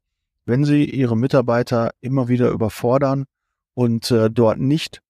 wenn 0.46 0.65
sie 0.65 0.84
ihre 0.84 1.15
Mitarbeiter 1.15 1.91
immer 2.01 2.27
wieder 2.27 2.50
überfordern 2.50 3.25
und 3.74 4.12
äh, 4.12 4.29
dort 4.29 4.60
nicht 4.60 5.01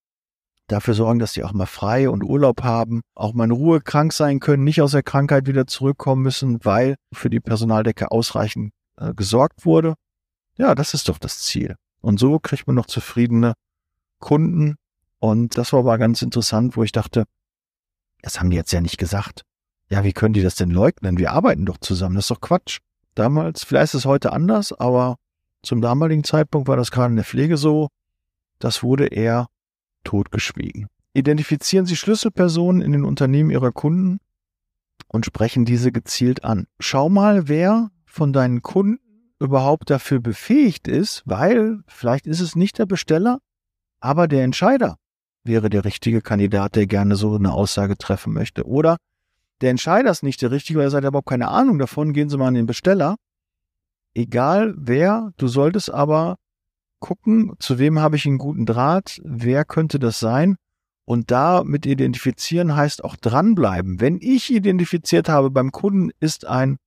dafür 0.68 0.94
sorgen, 0.94 1.20
dass 1.20 1.34
sie 1.34 1.44
auch 1.44 1.54
mal 1.54 1.66
frei 1.66 2.10
und 2.10 2.24
Urlaub 2.24 2.64
haben, 2.64 3.02
auch 3.16 3.34
mal 3.34 3.46
in 3.46 3.52
Ruhe 3.52 3.80
krank 3.80 4.12
sein 4.12 4.40
können, 4.40 4.66
nicht 4.66 4.82
aus 4.82 4.92
der 4.92 5.04
Krankheit 5.04 5.48
wieder 5.48 5.66
zurückkommen 5.66 6.24
müssen, 6.24 6.64
weil 6.64 6.96
für 7.14 7.30
die 7.30 7.40
Personaldecke 7.40 8.12
ausreichend 8.12 8.74
äh, 8.98 9.14
gesorgt 9.14 9.66
wurde. 9.66 9.96
Ja, 10.58 10.76
das 10.76 10.94
ist 10.94 11.08
doch 11.08 11.20
das 11.20 11.40
Ziel. 11.40 11.76
Und 12.02 12.20
so 12.20 12.40
kriegt 12.40 12.68
man 12.68 12.76
noch 12.76 12.88
zufriedene 12.88 13.54
Kunden. 14.20 14.76
Und 15.20 15.58
das 15.58 15.72
war 15.72 15.80
aber 15.80 15.98
ganz 15.98 16.22
interessant, 16.22 16.76
wo 16.76 16.84
ich 16.84 16.92
dachte, 16.92 17.24
das 18.28 18.42
haben 18.42 18.50
die 18.50 18.58
jetzt 18.58 18.74
ja 18.74 18.82
nicht 18.82 18.98
gesagt. 18.98 19.44
Ja, 19.90 20.04
wie 20.04 20.12
können 20.12 20.34
die 20.34 20.44
das 20.44 20.56
denn 20.56 20.70
leugnen? 20.70 21.18
Wir 21.18 21.32
arbeiten 21.32 21.66
doch 21.66 21.78
zusammen. 21.78 22.16
Das 22.16 22.26
ist 22.26 22.32
doch 22.32 22.42
Quatsch. 22.42 22.80
Damals, 23.16 23.64
vielleicht 23.64 23.94
ist 23.94 24.02
es 24.02 24.06
heute 24.06 24.34
anders, 24.34 24.74
aber 24.74 25.16
zum 25.64 25.80
damaligen 25.80 26.26
Zeitpunkt 26.26 26.68
war 26.68 26.76
das 26.76 26.92
gerade 26.92 27.12
in 27.12 27.16
der 27.16 27.24
Pflege 27.24 27.56
so. 27.56 27.88
Das 28.60 28.84
wurde 28.84 29.08
eher 29.08 29.48
totgeschwiegen. 30.04 30.88
Identifizieren 31.14 31.86
Sie 31.86 31.96
Schlüsselpersonen 31.96 32.82
in 32.82 32.92
den 32.92 33.06
Unternehmen 33.06 33.50
Ihrer 33.50 33.72
Kunden 33.72 34.20
und 35.08 35.26
sprechen 35.26 35.64
diese 35.64 35.94
gezielt 35.94 36.44
an. 36.44 36.68
Schau 36.82 37.08
mal, 37.08 37.48
wer 37.48 37.92
von 38.06 38.34
deinen 38.34 38.62
Kunden 38.62 39.00
überhaupt 39.40 39.90
dafür 39.90 40.20
befähigt 40.20 40.90
ist, 40.90 41.24
weil 41.26 41.80
vielleicht 41.88 42.28
ist 42.28 42.42
es 42.42 42.58
nicht 42.58 42.78
der 42.78 42.88
Besteller, 42.88 43.40
aber 44.02 44.28
der 44.28 44.44
Entscheider 44.44 44.98
wäre 45.48 45.70
der 45.70 45.86
richtige 45.86 46.22
Kandidat, 46.22 46.76
der 46.76 46.88
gerne 46.88 47.16
so 47.16 47.36
eine 47.36 47.54
Aussage 47.54 47.98
treffen 47.98 48.34
möchte. 48.34 48.66
Oder 48.66 48.98
der 49.62 49.72
Entscheider 49.72 50.12
ist 50.12 50.24
nicht 50.24 50.42
der 50.42 50.52
richtige, 50.52 50.80
weil 50.80 50.88
er 50.88 50.98
hat 50.98 51.04
überhaupt 51.04 51.30
keine 51.30 51.48
Ahnung 51.48 51.80
davon, 51.80 52.14
gehen 52.14 52.30
Sie 52.30 52.38
mal 52.38 52.48
an 52.48 52.54
den 52.54 52.66
Besteller. 52.68 53.16
Egal 54.14 54.74
wer, 54.78 55.32
du 55.38 55.48
solltest 55.48 55.92
aber 55.92 56.38
gucken, 57.00 57.54
zu 57.60 57.80
wem 57.80 58.00
habe 58.00 58.16
ich 58.16 58.26
einen 58.26 58.38
guten 58.38 58.66
Draht, 58.66 59.20
wer 59.24 59.66
könnte 59.66 60.00
das 60.00 60.20
sein 60.20 60.58
und 61.06 61.32
da 61.32 61.64
mit 61.64 61.86
identifizieren 61.86 62.76
heißt 62.76 63.04
auch 63.04 63.16
dranbleiben. 63.16 64.02
Wenn 64.02 64.18
ich 64.20 64.52
identifiziert 64.52 65.30
habe 65.30 65.50
beim 65.50 65.72
Kunden 65.72 66.12
ist 66.20 66.46
ein 66.46 66.78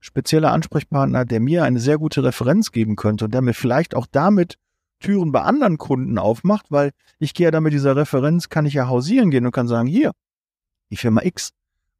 spezieller 0.00 0.52
Ansprechpartner, 0.52 1.24
der 1.24 1.40
mir 1.40 1.64
eine 1.64 1.78
sehr 1.78 1.98
gute 1.98 2.24
Referenz 2.24 2.72
geben 2.72 2.96
könnte 2.96 3.26
und 3.26 3.34
der 3.34 3.42
mir 3.42 3.52
vielleicht 3.52 3.94
auch 3.94 4.06
damit 4.10 4.54
Türen 5.00 5.32
bei 5.32 5.42
anderen 5.42 5.78
Kunden 5.78 6.18
aufmacht, 6.18 6.66
weil 6.70 6.92
ich 7.18 7.34
gehe 7.34 7.46
ja 7.46 7.50
dann 7.50 7.62
mit 7.62 7.72
dieser 7.72 7.96
Referenz, 7.96 8.48
kann 8.48 8.66
ich 8.66 8.74
ja 8.74 8.88
hausieren 8.88 9.30
gehen 9.30 9.46
und 9.46 9.52
kann 9.52 9.68
sagen, 9.68 9.88
hier, 9.88 10.12
die 10.90 10.96
Firma 10.96 11.22
X 11.22 11.50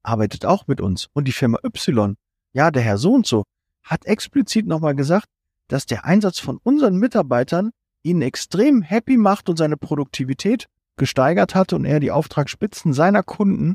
arbeitet 0.03 0.47
auch 0.47 0.67
mit 0.67 0.81
uns 0.81 1.09
und 1.13 1.27
die 1.27 1.33
Firma 1.33 1.59
Y, 1.65 2.17
ja, 2.53 2.71
der 2.71 2.83
Herr 2.83 2.99
so 2.99 3.13
und 3.13 3.27
so, 3.27 3.45
hat 3.83 4.07
explizit 4.07 4.67
nochmal 4.67 4.95
gesagt, 4.95 5.27
dass 5.69 5.87
der 5.87 6.05
Einsatz 6.05 6.39
von 6.39 6.59
unseren 6.63 6.97
Mitarbeitern 6.97 7.71
ihn 8.03 8.23
extrem 8.23 8.83
happy 8.83 9.17
macht 9.17 9.49
und 9.49 9.57
seine 9.57 9.77
Produktivität 9.77 10.67
gesteigert 10.97 11.55
hat 11.55 11.73
und 11.73 11.85
er 11.85 12.01
die 12.01 12.11
Auftragsspitzen 12.11 12.93
seiner 12.93 13.23
Kunden 13.23 13.75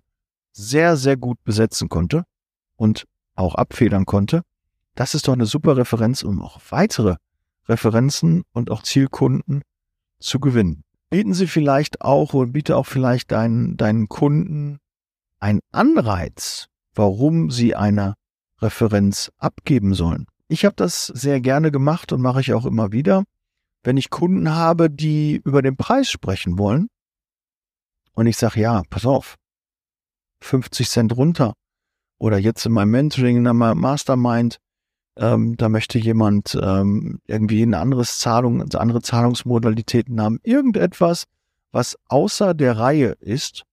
sehr, 0.52 0.98
sehr 0.98 1.18
gut 1.18 1.44
besetzen 1.44 1.90
konnte 1.90 2.24
und 2.76 3.06
auch 3.36 3.56
abfedern 3.56 4.06
konnte. 4.06 4.42
Das 4.96 5.14
ist 5.14 5.28
doch 5.28 5.34
eine 5.34 5.46
super 5.46 5.78
Referenz, 5.78 6.24
um 6.24 6.42
auch 6.42 6.60
weitere 6.70 7.16
Referenzen 7.68 8.44
und 8.54 8.72
auch 8.72 8.84
Zielkunden 8.84 9.62
zu 10.20 10.40
gewinnen. 10.40 10.84
Bieten 11.10 11.34
Sie 11.34 11.48
vielleicht 11.48 12.02
auch 12.02 12.34
oder 12.34 12.52
biete 12.52 12.76
auch 12.78 12.86
vielleicht 12.86 13.32
deinen, 13.32 13.78
deinen 13.78 14.10
Kunden 14.10 14.80
einen 15.40 15.62
Anreiz, 15.72 16.68
warum 16.94 17.52
sie 17.52 17.76
eine 17.76 18.16
Referenz 18.62 19.32
abgeben 19.38 19.94
sollen. 19.94 20.26
Ich 20.48 20.66
habe 20.66 20.76
das 20.76 21.08
sehr 21.08 21.42
gerne 21.42 21.72
gemacht 21.72 22.12
und 22.12 22.22
mache 22.22 22.42
ich 22.42 22.54
auch 22.54 22.66
immer 22.66 22.92
wieder, 22.92 23.24
wenn 23.84 23.98
ich 23.98 24.10
Kunden 24.10 24.50
habe, 24.52 24.90
die 24.90 25.42
über 25.44 25.62
den 25.62 25.78
Preis 25.78 26.10
sprechen 26.10 26.58
wollen. 26.58 26.88
Und 28.14 28.28
ich 28.28 28.38
sage, 28.38 28.62
ja, 28.62 28.84
pass 28.90 29.06
auf, 29.06 29.36
50 30.42 30.90
Cent 30.90 31.16
runter. 31.16 31.54
Oder 32.18 32.38
jetzt 32.38 32.66
in 32.66 32.72
meinem 32.72 32.92
Mentoring, 32.92 33.38
in 33.38 33.44
meinem 33.44 33.80
Mastermind, 33.80 34.58
ähm, 35.18 35.56
da 35.58 35.70
möchte 35.70 35.98
jemand 35.98 36.58
ähm, 36.62 37.20
irgendwie 37.26 37.62
ein 37.64 37.74
anderes 37.74 38.20
Zahlung, 38.20 38.62
andere 38.74 39.02
Zahlungsmodalitäten 39.02 40.20
haben. 40.22 40.40
Irgendetwas, 40.44 41.24
was 41.72 41.98
außer 42.08 42.54
der 42.54 42.78
Reihe 42.78 43.16
ist. 43.20 43.64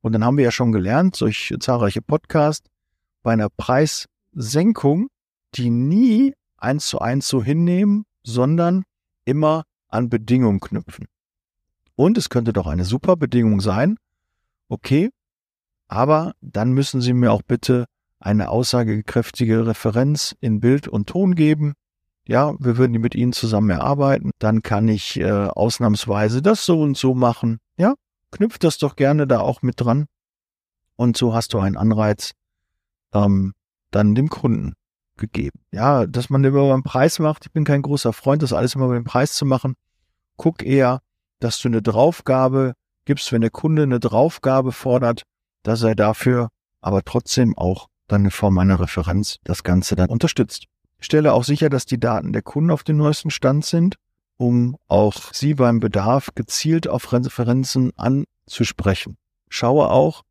Und 0.00 0.12
dann 0.12 0.24
haben 0.24 0.36
wir 0.36 0.44
ja 0.44 0.50
schon 0.50 0.72
gelernt, 0.72 1.20
durch 1.20 1.54
zahlreiche 1.60 2.02
Podcasts, 2.02 2.68
bei 3.22 3.32
einer 3.32 3.48
Preissenkung, 3.50 5.08
die 5.54 5.70
nie 5.70 6.34
eins 6.56 6.86
zu 6.86 7.00
eins 7.00 7.28
so 7.28 7.42
hinnehmen, 7.42 8.04
sondern 8.22 8.84
immer 9.24 9.64
an 9.88 10.08
Bedingungen 10.08 10.60
knüpfen. 10.60 11.06
Und 11.96 12.16
es 12.18 12.28
könnte 12.28 12.52
doch 12.52 12.66
eine 12.66 12.84
super 12.84 13.16
Bedingung 13.16 13.60
sein. 13.60 13.96
Okay, 14.68 15.10
aber 15.88 16.34
dann 16.40 16.72
müssen 16.72 17.00
Sie 17.00 17.12
mir 17.12 17.32
auch 17.32 17.42
bitte 17.42 17.86
eine 18.20 18.50
aussagekräftige 18.50 19.66
Referenz 19.66 20.36
in 20.40 20.60
Bild 20.60 20.88
und 20.88 21.08
Ton 21.08 21.34
geben. 21.34 21.74
Ja, 22.26 22.54
wir 22.58 22.76
würden 22.76 23.00
mit 23.00 23.14
Ihnen 23.14 23.32
zusammen 23.32 23.70
erarbeiten. 23.70 24.30
Dann 24.38 24.62
kann 24.62 24.88
ich 24.88 25.18
äh, 25.18 25.30
ausnahmsweise 25.30 26.42
das 26.42 26.64
so 26.64 26.80
und 26.80 26.96
so 26.96 27.14
machen. 27.14 27.58
Ja, 27.78 27.94
knüpft 28.30 28.64
das 28.64 28.78
doch 28.78 28.96
gerne 28.96 29.26
da 29.26 29.40
auch 29.40 29.62
mit 29.62 29.80
dran. 29.80 30.06
Und 30.96 31.16
so 31.16 31.32
hast 31.32 31.54
du 31.54 31.58
einen 31.58 31.76
Anreiz, 31.76 32.32
ähm, 33.14 33.54
dann 33.90 34.14
dem 34.14 34.28
Kunden 34.28 34.74
gegeben. 35.16 35.60
Ja, 35.72 36.06
dass 36.06 36.28
man 36.28 36.44
über 36.44 36.68
den 36.68 36.82
Preis 36.82 37.18
macht. 37.18 37.46
Ich 37.46 37.52
bin 37.52 37.64
kein 37.64 37.82
großer 37.82 38.12
Freund, 38.12 38.42
das 38.42 38.52
alles 38.52 38.74
immer 38.74 38.92
den 38.92 39.04
Preis 39.04 39.32
zu 39.32 39.46
machen. 39.46 39.74
Guck 40.36 40.62
eher, 40.62 41.00
dass 41.40 41.58
du 41.60 41.68
eine 41.68 41.82
Draufgabe 41.82 42.74
gibst, 43.04 43.32
wenn 43.32 43.40
der 43.40 43.50
Kunde 43.50 43.84
eine 43.84 44.00
Draufgabe 44.00 44.72
fordert, 44.72 45.22
dass 45.62 45.82
er 45.82 45.94
dafür 45.94 46.48
aber 46.80 47.02
trotzdem 47.04 47.56
auch 47.56 47.88
dann 48.08 48.24
in 48.24 48.30
Form 48.30 48.58
einer 48.58 48.80
Referenz 48.80 49.38
das 49.44 49.62
Ganze 49.62 49.96
dann 49.96 50.08
unterstützt. 50.08 50.64
Stelle 51.00 51.32
auch 51.32 51.44
sicher, 51.44 51.68
dass 51.70 51.86
die 51.86 52.00
Daten 52.00 52.32
der 52.32 52.42
Kunden 52.42 52.70
auf 52.70 52.82
dem 52.82 52.96
neuesten 52.96 53.30
Stand 53.30 53.64
sind, 53.64 53.96
um 54.36 54.76
auch 54.88 55.32
sie 55.32 55.54
beim 55.54 55.80
Bedarf 55.80 56.30
gezielt 56.34 56.88
auf 56.88 57.12
Referenzen 57.12 57.92
anzusprechen. 57.96 59.16
Schaue 59.48 59.90
auch, 59.90 60.22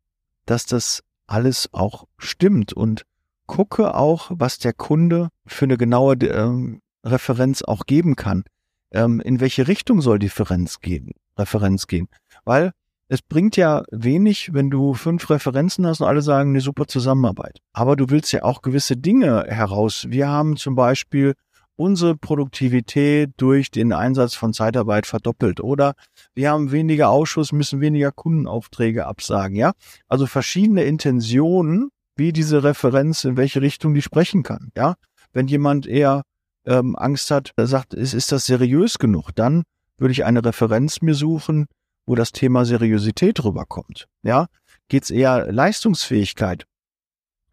dass 0.46 0.66
das 0.66 1.04
alles 1.28 1.70
auch 1.74 2.06
stimmt 2.18 2.74
und 2.74 3.06
gucke 3.46 3.96
auch, 3.96 4.32
was 4.34 4.60
der 4.60 4.74
Kunde 4.74 5.30
für 5.46 5.66
eine 5.66 5.78
genaue 5.78 6.16
ähm, 6.16 6.82
Referenz 7.04 7.62
auch 7.62 7.86
geben 7.86 8.16
kann. 8.16 8.44
Ähm, 8.92 9.20
in 9.20 9.40
welche 9.40 9.68
Richtung 9.68 10.02
soll 10.02 10.20
die 10.20 10.28
Referenz 10.28 10.80
gehen? 10.80 11.12
Referenz 11.38 11.88
gehen? 11.88 12.08
Weil 12.46 12.72
es 13.10 13.22
bringt 13.22 13.56
ja 13.56 13.84
wenig, 13.92 14.54
wenn 14.54 14.70
du 14.70 14.94
fünf 14.94 15.30
Referenzen 15.30 15.88
hast 15.88 16.02
und 16.02 16.08
alle 16.08 16.22
sagen, 16.22 16.50
eine 16.50 16.62
super 16.62 16.88
Zusammenarbeit. 16.88 17.60
Aber 17.74 17.96
du 17.96 18.10
willst 18.10 18.32
ja 18.34 18.44
auch 18.44 18.62
gewisse 18.62 18.98
Dinge 18.98 19.46
heraus. 19.48 20.06
Wir 20.10 20.28
haben 20.28 20.58
zum 20.58 20.76
Beispiel 20.76 21.34
unsere 21.78 22.18
Produktivität 22.18 23.32
durch 23.38 23.72
den 23.72 23.94
Einsatz 23.94 24.34
von 24.34 24.52
Zeitarbeit 24.52 25.06
verdoppelt 25.06 25.62
oder 25.62 25.94
wir 26.34 26.52
haben 26.52 26.72
weniger 26.72 27.10
Ausschuss, 27.10 27.52
müssen 27.52 27.80
weniger 27.80 28.12
Kundenaufträge 28.12 29.06
absagen, 29.06 29.56
ja? 29.56 29.74
Also 30.08 30.26
verschiedene 30.26 30.84
Intentionen, 30.84 31.90
wie 32.16 32.34
diese 32.34 32.64
Referenz, 32.64 33.24
in 33.24 33.38
welche 33.38 33.62
Richtung 33.62 33.94
die 33.94 34.02
sprechen 34.02 34.44
kann, 34.44 34.72
ja? 34.76 34.96
Wenn 35.34 35.48
jemand 35.48 35.86
eher 35.86 36.24
ähm, 36.66 36.96
Angst 36.96 37.30
hat, 37.30 37.52
sagt, 37.56 37.94
ist, 37.94 38.14
ist 38.14 38.32
das 38.32 38.48
seriös 38.48 38.98
genug, 38.98 39.32
dann 39.36 39.64
würde 40.00 40.12
ich 40.12 40.26
eine 40.26 40.44
Referenz 40.44 41.02
mir 41.02 41.14
suchen, 41.14 41.68
wo 42.08 42.16
das 42.16 42.32
Thema 42.32 42.66
Seriosität 42.66 43.44
rüberkommt. 43.44 44.08
Ja, 44.24 44.48
geht's 44.88 45.12
eher 45.12 45.52
Leistungsfähigkeit. 45.52 46.66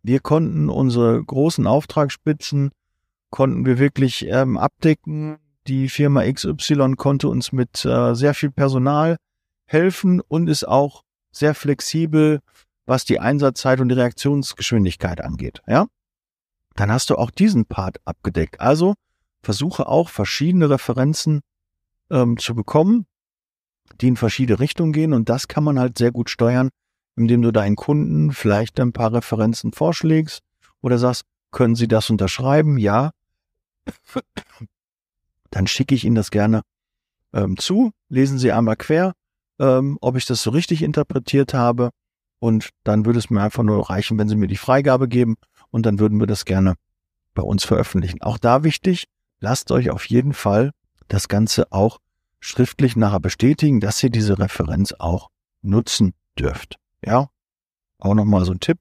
Wir 0.02 0.20
konnten 0.20 0.70
unsere 0.70 1.22
großen 1.22 1.66
Auftragsspitzen 1.66 2.70
konnten 3.34 3.66
wir 3.66 3.80
wirklich 3.80 4.28
ähm, 4.28 4.56
abdecken. 4.56 5.38
Die 5.66 5.88
Firma 5.88 6.22
XY 6.22 6.94
konnte 6.96 7.28
uns 7.28 7.50
mit 7.50 7.84
äh, 7.84 8.14
sehr 8.14 8.32
viel 8.32 8.52
Personal 8.52 9.16
helfen 9.66 10.20
und 10.20 10.48
ist 10.48 10.68
auch 10.68 11.02
sehr 11.32 11.56
flexibel, 11.56 12.38
was 12.86 13.04
die 13.04 13.18
Einsatzzeit 13.18 13.80
und 13.80 13.88
die 13.88 13.96
Reaktionsgeschwindigkeit 13.96 15.20
angeht. 15.20 15.62
Ja, 15.66 15.86
dann 16.76 16.92
hast 16.92 17.10
du 17.10 17.16
auch 17.16 17.32
diesen 17.32 17.66
Part 17.66 17.96
abgedeckt. 18.04 18.60
Also 18.60 18.94
versuche 19.42 19.88
auch 19.88 20.10
verschiedene 20.10 20.70
Referenzen 20.70 21.40
ähm, 22.10 22.36
zu 22.38 22.54
bekommen, 22.54 23.04
die 24.00 24.08
in 24.08 24.16
verschiedene 24.16 24.60
Richtungen 24.60 24.92
gehen. 24.92 25.12
Und 25.12 25.28
das 25.28 25.48
kann 25.48 25.64
man 25.64 25.78
halt 25.78 25.98
sehr 25.98 26.12
gut 26.12 26.30
steuern, 26.30 26.70
indem 27.16 27.42
du 27.42 27.52
deinen 27.52 27.76
Kunden 27.76 28.32
vielleicht 28.32 28.80
ein 28.80 28.92
paar 28.92 29.12
Referenzen 29.12 29.72
vorschlägst 29.72 30.40
oder 30.80 30.98
sagst, 30.98 31.24
können 31.50 31.76
Sie 31.76 31.88
das 31.88 32.10
unterschreiben? 32.10 32.78
Ja. 32.78 33.12
Dann 35.50 35.66
schicke 35.66 35.94
ich 35.94 36.04
Ihnen 36.04 36.16
das 36.16 36.30
gerne 36.30 36.62
ähm, 37.32 37.56
zu. 37.56 37.92
Lesen 38.08 38.38
Sie 38.38 38.50
einmal 38.50 38.76
quer, 38.76 39.12
ähm, 39.60 39.98
ob 40.00 40.16
ich 40.16 40.26
das 40.26 40.42
so 40.42 40.50
richtig 40.50 40.82
interpretiert 40.82 41.54
habe. 41.54 41.90
Und 42.40 42.70
dann 42.82 43.06
würde 43.06 43.18
es 43.18 43.30
mir 43.30 43.40
einfach 43.40 43.62
nur 43.62 43.88
reichen, 43.88 44.18
wenn 44.18 44.28
Sie 44.28 44.36
mir 44.36 44.48
die 44.48 44.56
Freigabe 44.56 45.08
geben. 45.08 45.36
Und 45.70 45.86
dann 45.86 45.98
würden 45.98 46.18
wir 46.18 46.26
das 46.26 46.44
gerne 46.44 46.74
bei 47.34 47.42
uns 47.42 47.64
veröffentlichen. 47.64 48.20
Auch 48.22 48.38
da 48.38 48.64
wichtig, 48.64 49.06
lasst 49.40 49.70
euch 49.70 49.90
auf 49.90 50.06
jeden 50.06 50.32
Fall 50.32 50.72
das 51.08 51.28
Ganze 51.28 51.70
auch 51.72 51.98
schriftlich 52.44 52.94
nachher 52.94 53.20
bestätigen, 53.20 53.80
dass 53.80 54.02
ihr 54.02 54.10
diese 54.10 54.38
Referenz 54.38 54.92
auch 54.98 55.30
nutzen 55.62 56.12
dürft. 56.38 56.76
Ja, 57.02 57.28
auch 57.98 58.14
nochmal 58.14 58.44
so 58.44 58.52
ein 58.52 58.60
Tipp, 58.60 58.78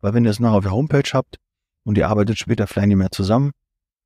weil 0.00 0.14
wenn 0.14 0.24
ihr 0.24 0.32
es 0.32 0.40
nachher 0.40 0.56
auf 0.56 0.64
der 0.64 0.72
Homepage 0.72 1.08
habt 1.12 1.36
und 1.84 1.96
ihr 1.96 2.08
arbeitet 2.08 2.38
später 2.38 2.66
vielleicht 2.66 2.88
nicht 2.88 2.96
mehr 2.96 3.12
zusammen, 3.12 3.52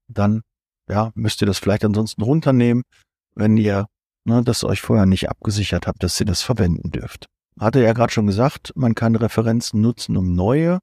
dann 0.08 0.42
ja, 0.88 1.10
müsst 1.14 1.40
ihr 1.40 1.46
das 1.46 1.58
vielleicht 1.58 1.84
ansonsten 1.84 2.22
runternehmen, 2.22 2.82
wenn 3.34 3.56
ihr 3.56 3.86
ne, 4.24 4.42
das 4.44 4.62
euch 4.62 4.82
vorher 4.82 5.06
nicht 5.06 5.30
abgesichert 5.30 5.86
habt, 5.86 6.02
dass 6.02 6.20
ihr 6.20 6.26
das 6.26 6.42
verwenden 6.42 6.90
dürft. 6.90 7.26
Hatte 7.58 7.82
ja 7.82 7.94
gerade 7.94 8.12
schon 8.12 8.26
gesagt, 8.26 8.72
man 8.76 8.94
kann 8.94 9.16
Referenzen 9.16 9.80
nutzen, 9.80 10.18
um 10.18 10.34
neue 10.34 10.80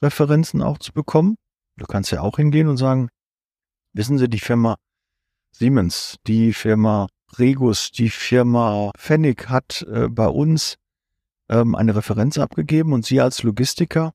Referenzen 0.00 0.62
auch 0.62 0.78
zu 0.78 0.92
bekommen. 0.92 1.36
Du 1.76 1.84
kannst 1.84 2.10
ja 2.10 2.22
auch 2.22 2.36
hingehen 2.36 2.68
und 2.68 2.78
sagen, 2.78 3.10
wissen 3.92 4.16
Sie, 4.16 4.28
die 4.28 4.40
Firma 4.40 4.76
Siemens, 5.52 6.16
die 6.26 6.52
Firma 6.52 7.08
Regus, 7.38 7.90
die 7.90 8.10
Firma 8.10 8.90
Pfennig 8.96 9.48
hat 9.48 9.86
äh, 9.90 10.08
bei 10.08 10.26
uns 10.26 10.76
ähm, 11.48 11.74
eine 11.74 11.94
Referenz 11.94 12.38
abgegeben 12.38 12.92
und 12.92 13.04
Sie 13.04 13.20
als 13.20 13.42
Logistiker, 13.42 14.12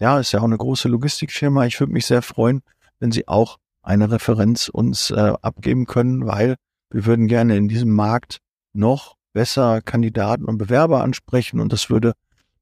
ja, 0.00 0.18
ist 0.18 0.32
ja 0.32 0.40
auch 0.40 0.44
eine 0.44 0.58
große 0.58 0.88
Logistikfirma, 0.88 1.66
ich 1.66 1.78
würde 1.80 1.92
mich 1.92 2.06
sehr 2.06 2.22
freuen, 2.22 2.62
wenn 3.00 3.12
Sie 3.12 3.28
auch 3.28 3.58
eine 3.82 4.10
Referenz 4.10 4.68
uns 4.68 5.10
äh, 5.10 5.34
abgeben 5.40 5.86
können, 5.86 6.26
weil 6.26 6.56
wir 6.90 7.06
würden 7.06 7.26
gerne 7.26 7.56
in 7.56 7.68
diesem 7.68 7.90
Markt 7.90 8.38
noch 8.72 9.16
besser 9.32 9.80
Kandidaten 9.82 10.44
und 10.44 10.58
Bewerber 10.58 11.02
ansprechen 11.02 11.60
und 11.60 11.72
das 11.72 11.90
würde 11.90 12.12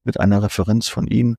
mit 0.03 0.19
einer 0.19 0.43
Referenz 0.43 0.87
von 0.87 1.07
Ihnen, 1.07 1.35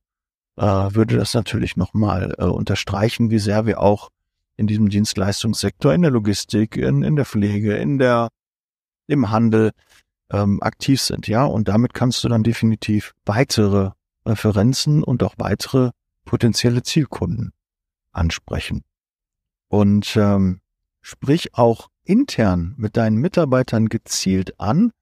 äh, 0.57 0.63
würde 0.63 1.17
das 1.17 1.35
natürlich 1.35 1.77
nochmal 1.77 2.35
äh, 2.39 2.45
unterstreichen, 2.45 3.31
wie 3.31 3.39
sehr 3.39 3.67
wir 3.67 3.81
auch 3.81 4.11
in 4.57 4.67
diesem 4.67 4.89
Dienstleistungssektor, 4.89 5.95
in 5.95 6.03
der 6.03 6.11
Logistik, 6.11 6.77
in, 6.77 7.03
in 7.03 7.17
der 7.17 7.25
Pflege, 7.25 7.77
in 7.77 7.99
der, 7.99 8.29
im 9.09 9.31
Handel 9.31 9.73
ähm, 10.31 10.63
aktiv 10.63 11.01
sind, 11.01 11.27
ja. 11.27 11.45
Und 11.45 11.69
damit 11.69 11.95
kannst 11.95 12.23
du 12.23 12.29
dann 12.29 12.43
definitiv 12.45 13.15
weitere 13.25 13.91
Referenzen 14.25 15.03
und 15.03 15.23
auch 15.23 15.35
weitere 15.39 15.91
potenzielle 16.25 16.83
Zielkunden 16.83 17.53
ansprechen. 18.13 18.85
Und 19.69 20.17
ähm, 20.17 20.61
sprich 21.01 21.55
auch 21.55 21.89
intern 22.05 22.75
mit 22.77 22.97
deinen 22.97 23.17
Mitarbeitern 23.17 23.89
gezielt 23.89 24.61
an, 24.61 24.93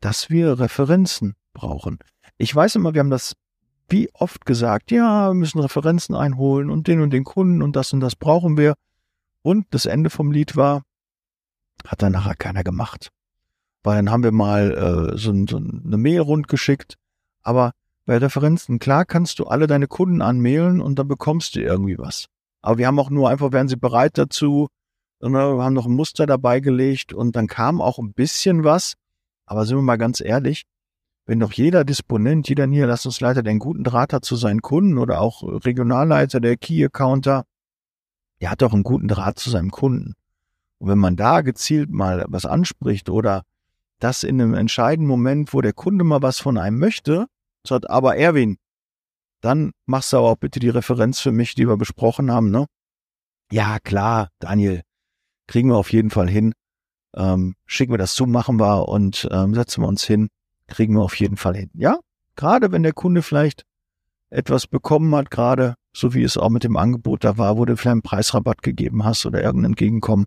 dass 0.00 0.30
wir 0.30 0.58
Referenzen 0.60 1.34
brauchen. 1.52 1.98
Ich 2.36 2.54
weiß 2.54 2.76
immer, 2.76 2.94
wir 2.94 3.00
haben 3.00 3.10
das 3.10 3.34
wie 3.88 4.08
oft 4.14 4.46
gesagt, 4.46 4.90
ja, 4.90 5.28
wir 5.28 5.34
müssen 5.34 5.60
Referenzen 5.60 6.14
einholen 6.14 6.70
und 6.70 6.88
den 6.88 7.00
und 7.00 7.10
den 7.10 7.24
Kunden 7.24 7.62
und 7.62 7.76
das 7.76 7.92
und 7.92 8.00
das 8.00 8.16
brauchen 8.16 8.56
wir. 8.56 8.74
Und 9.42 9.66
das 9.70 9.86
Ende 9.86 10.10
vom 10.10 10.32
Lied 10.32 10.56
war, 10.56 10.82
hat 11.86 12.02
dann 12.02 12.12
nachher 12.12 12.34
keiner 12.34 12.64
gemacht. 12.64 13.10
Weil 13.84 13.96
dann 13.96 14.10
haben 14.10 14.24
wir 14.24 14.32
mal 14.32 15.12
äh, 15.12 15.16
so, 15.16 15.32
so 15.46 15.58
eine 15.58 15.96
Mail 15.96 16.20
rundgeschickt. 16.20 16.96
Aber 17.42 17.72
bei 18.06 18.16
Referenzen, 18.18 18.78
klar 18.78 19.04
kannst 19.04 19.38
du 19.38 19.44
alle 19.44 19.66
deine 19.66 19.86
Kunden 19.86 20.22
anmailen 20.22 20.80
und 20.80 20.98
dann 20.98 21.06
bekommst 21.06 21.54
du 21.54 21.60
irgendwie 21.60 21.98
was. 21.98 22.26
Aber 22.62 22.78
wir 22.78 22.86
haben 22.86 22.98
auch 22.98 23.10
nur 23.10 23.28
einfach, 23.28 23.52
wären 23.52 23.68
sie 23.68 23.76
bereit 23.76 24.18
dazu, 24.18 24.68
ne, 25.20 25.28
wir 25.30 25.62
haben 25.62 25.74
noch 25.74 25.86
ein 25.86 25.92
Muster 25.92 26.26
dabei 26.26 26.60
gelegt 26.60 27.12
und 27.12 27.36
dann 27.36 27.46
kam 27.46 27.80
auch 27.80 27.98
ein 27.98 28.14
bisschen 28.14 28.64
was. 28.64 28.94
Aber 29.46 29.66
sind 29.66 29.76
wir 29.76 29.82
mal 29.82 29.98
ganz 29.98 30.20
ehrlich, 30.20 30.64
wenn 31.26 31.40
doch 31.40 31.52
jeder 31.52 31.84
Disponent, 31.84 32.48
jeder 32.48 32.66
Niederlassungsleiter, 32.66 33.42
der 33.42 33.50
einen 33.50 33.58
guten 33.58 33.84
Draht 33.84 34.12
hat 34.12 34.24
zu 34.24 34.36
seinen 34.36 34.62
Kunden 34.62 34.98
oder 34.98 35.20
auch 35.20 35.42
Regionalleiter, 35.42 36.40
der 36.40 36.56
Key-Accounter, 36.56 37.44
der 38.40 38.50
hat 38.50 38.62
doch 38.62 38.72
einen 38.72 38.82
guten 38.82 39.08
Draht 39.08 39.38
zu 39.38 39.50
seinem 39.50 39.70
Kunden. 39.70 40.14
Und 40.78 40.88
wenn 40.88 40.98
man 40.98 41.16
da 41.16 41.40
gezielt 41.40 41.90
mal 41.90 42.24
was 42.28 42.44
anspricht 42.44 43.08
oder 43.08 43.42
das 43.98 44.22
in 44.22 44.40
einem 44.40 44.54
entscheidenden 44.54 45.08
Moment, 45.08 45.54
wo 45.54 45.60
der 45.60 45.72
Kunde 45.72 46.04
mal 46.04 46.22
was 46.22 46.38
von 46.38 46.58
einem 46.58 46.78
möchte, 46.78 47.26
sagt, 47.66 47.88
aber 47.88 48.16
Erwin, 48.16 48.58
dann 49.40 49.72
machst 49.86 50.12
du 50.12 50.18
aber 50.18 50.30
auch 50.30 50.36
bitte 50.36 50.60
die 50.60 50.68
Referenz 50.68 51.20
für 51.20 51.32
mich, 51.32 51.54
die 51.54 51.68
wir 51.68 51.76
besprochen 51.76 52.30
haben, 52.30 52.50
ne? 52.50 52.66
Ja, 53.52 53.78
klar, 53.78 54.30
Daniel, 54.38 54.82
kriegen 55.46 55.68
wir 55.68 55.76
auf 55.76 55.92
jeden 55.92 56.10
Fall 56.10 56.28
hin. 56.28 56.54
Ähm, 57.14 57.54
schicken 57.66 57.92
wir 57.92 57.98
das 57.98 58.14
zu, 58.14 58.26
machen 58.26 58.58
wir 58.58 58.88
und 58.88 59.28
ähm, 59.30 59.54
setzen 59.54 59.82
wir 59.82 59.88
uns 59.88 60.02
hin, 60.04 60.28
kriegen 60.66 60.94
wir 60.94 61.02
auf 61.02 61.14
jeden 61.16 61.36
Fall 61.36 61.54
hin. 61.54 61.70
Ja, 61.74 61.98
gerade 62.36 62.72
wenn 62.72 62.82
der 62.82 62.92
Kunde 62.92 63.22
vielleicht 63.22 63.64
etwas 64.30 64.66
bekommen 64.66 65.14
hat, 65.14 65.30
gerade 65.30 65.76
so 65.94 66.12
wie 66.12 66.24
es 66.24 66.36
auch 66.36 66.48
mit 66.48 66.64
dem 66.64 66.76
Angebot 66.76 67.22
da 67.22 67.38
war, 67.38 67.56
wo 67.56 67.64
du 67.64 67.76
vielleicht 67.76 67.92
einen 67.92 68.02
Preisrabatt 68.02 68.62
gegeben 68.62 69.04
hast 69.04 69.26
oder 69.26 69.42
irgendein 69.42 69.72
Entgegenkommen, 69.72 70.24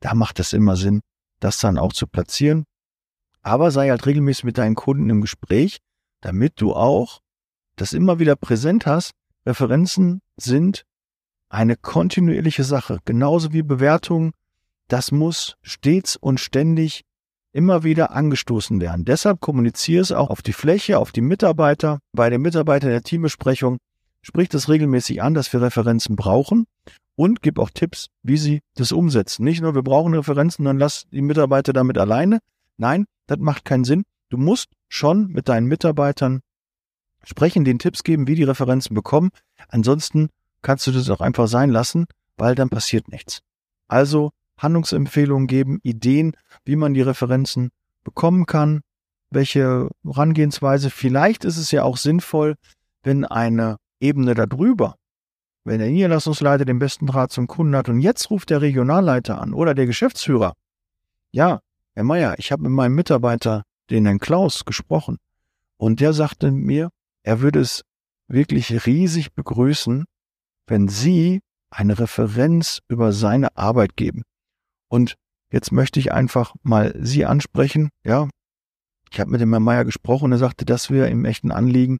da 0.00 0.14
macht 0.14 0.40
es 0.40 0.52
immer 0.52 0.76
Sinn, 0.76 1.00
das 1.38 1.58
dann 1.58 1.78
auch 1.78 1.92
zu 1.92 2.06
platzieren. 2.06 2.64
Aber 3.44 3.70
sei 3.70 3.90
halt 3.90 4.04
regelmäßig 4.06 4.44
mit 4.44 4.58
deinen 4.58 4.74
Kunden 4.74 5.10
im 5.10 5.20
Gespräch, 5.20 5.78
damit 6.20 6.60
du 6.60 6.74
auch 6.74 7.20
das 7.76 7.92
immer 7.92 8.18
wieder 8.18 8.36
präsent 8.36 8.86
hast. 8.86 9.12
Referenzen 9.46 10.22
sind 10.36 10.84
eine 11.50 11.76
kontinuierliche 11.76 12.64
Sache, 12.64 12.98
genauso 13.04 13.52
wie 13.52 13.62
Bewertungen. 13.62 14.32
Das 14.88 15.12
muss 15.12 15.56
stets 15.62 16.16
und 16.16 16.40
ständig 16.40 17.02
immer 17.52 17.84
wieder 17.84 18.12
angestoßen 18.12 18.80
werden. 18.80 19.04
Deshalb 19.04 19.40
kommuniziere 19.40 20.02
es 20.02 20.10
auch 20.10 20.30
auf 20.30 20.42
die 20.42 20.52
Fläche, 20.52 20.98
auf 20.98 21.12
die 21.12 21.20
Mitarbeiter, 21.20 22.00
bei 22.12 22.30
den 22.30 22.42
Mitarbeitern 22.42 22.90
der 22.90 23.02
Teambesprechung. 23.02 23.78
Sprich 24.22 24.48
das 24.48 24.70
regelmäßig 24.70 25.22
an, 25.22 25.34
dass 25.34 25.52
wir 25.52 25.60
Referenzen 25.60 26.16
brauchen 26.16 26.64
und 27.14 27.42
gib 27.42 27.58
auch 27.58 27.70
Tipps, 27.70 28.08
wie 28.22 28.38
sie 28.38 28.60
das 28.74 28.90
umsetzen. 28.90 29.44
Nicht 29.44 29.60
nur, 29.60 29.74
wir 29.74 29.82
brauchen 29.82 30.14
Referenzen, 30.14 30.64
dann 30.64 30.78
lass 30.78 31.04
die 31.12 31.22
Mitarbeiter 31.22 31.72
damit 31.74 31.98
alleine. 31.98 32.40
Nein, 32.76 33.06
das 33.26 33.38
macht 33.38 33.64
keinen 33.64 33.84
Sinn. 33.84 34.04
Du 34.30 34.36
musst 34.36 34.68
schon 34.88 35.28
mit 35.28 35.48
deinen 35.48 35.66
Mitarbeitern 35.66 36.40
sprechen, 37.22 37.64
den 37.64 37.78
Tipps 37.78 38.02
geben, 38.02 38.26
wie 38.26 38.34
die 38.34 38.44
Referenzen 38.44 38.94
bekommen. 38.94 39.30
Ansonsten 39.68 40.28
kannst 40.62 40.86
du 40.86 40.92
das 40.92 41.10
auch 41.10 41.20
einfach 41.20 41.48
sein 41.48 41.70
lassen, 41.70 42.06
weil 42.36 42.54
dann 42.54 42.68
passiert 42.68 43.08
nichts. 43.08 43.40
Also 43.88 44.30
Handlungsempfehlungen 44.58 45.46
geben, 45.46 45.80
Ideen, 45.82 46.36
wie 46.64 46.76
man 46.76 46.94
die 46.94 47.02
Referenzen 47.02 47.70
bekommen 48.02 48.46
kann, 48.46 48.80
welche 49.30 49.88
Herangehensweise. 50.04 50.90
Vielleicht 50.90 51.44
ist 51.44 51.58
es 51.58 51.70
ja 51.70 51.82
auch 51.82 51.96
sinnvoll, 51.96 52.56
wenn 53.02 53.24
eine 53.24 53.78
Ebene 54.00 54.34
darüber, 54.34 54.96
wenn 55.64 55.78
der 55.78 55.90
Niederlassungsleiter 55.90 56.64
den 56.64 56.78
besten 56.78 57.06
Draht 57.06 57.32
zum 57.32 57.46
Kunden 57.46 57.76
hat 57.76 57.88
und 57.88 58.00
jetzt 58.00 58.30
ruft 58.30 58.50
der 58.50 58.60
Regionalleiter 58.60 59.40
an 59.40 59.54
oder 59.54 59.74
der 59.74 59.86
Geschäftsführer. 59.86 60.54
Ja, 61.32 61.60
Herr 61.94 62.04
Meier, 62.04 62.34
ich 62.38 62.50
habe 62.50 62.64
mit 62.64 62.72
meinem 62.72 62.96
Mitarbeiter, 62.96 63.62
den 63.90 64.04
Herrn 64.04 64.18
Klaus, 64.18 64.64
gesprochen 64.64 65.18
und 65.76 66.00
der 66.00 66.12
sagte 66.12 66.50
mir, 66.50 66.90
er 67.22 67.40
würde 67.40 67.60
es 67.60 67.82
wirklich 68.26 68.86
riesig 68.86 69.32
begrüßen, 69.32 70.04
wenn 70.66 70.88
Sie 70.88 71.40
eine 71.70 71.98
Referenz 71.98 72.80
über 72.88 73.12
seine 73.12 73.56
Arbeit 73.56 73.96
geben. 73.96 74.22
Und 74.88 75.14
jetzt 75.52 75.70
möchte 75.70 76.00
ich 76.00 76.12
einfach 76.12 76.54
mal 76.62 76.94
Sie 77.00 77.26
ansprechen. 77.26 77.90
Ja, 78.04 78.28
ich 79.10 79.20
habe 79.20 79.30
mit 79.30 79.40
dem 79.40 79.52
Herrn 79.52 79.62
Meier 79.62 79.84
gesprochen 79.84 80.32
er 80.32 80.38
sagte, 80.38 80.64
das 80.64 80.90
wäre 80.90 81.10
ihm 81.10 81.24
echt 81.24 81.44
ein 81.44 81.52
Anliegen. 81.52 81.98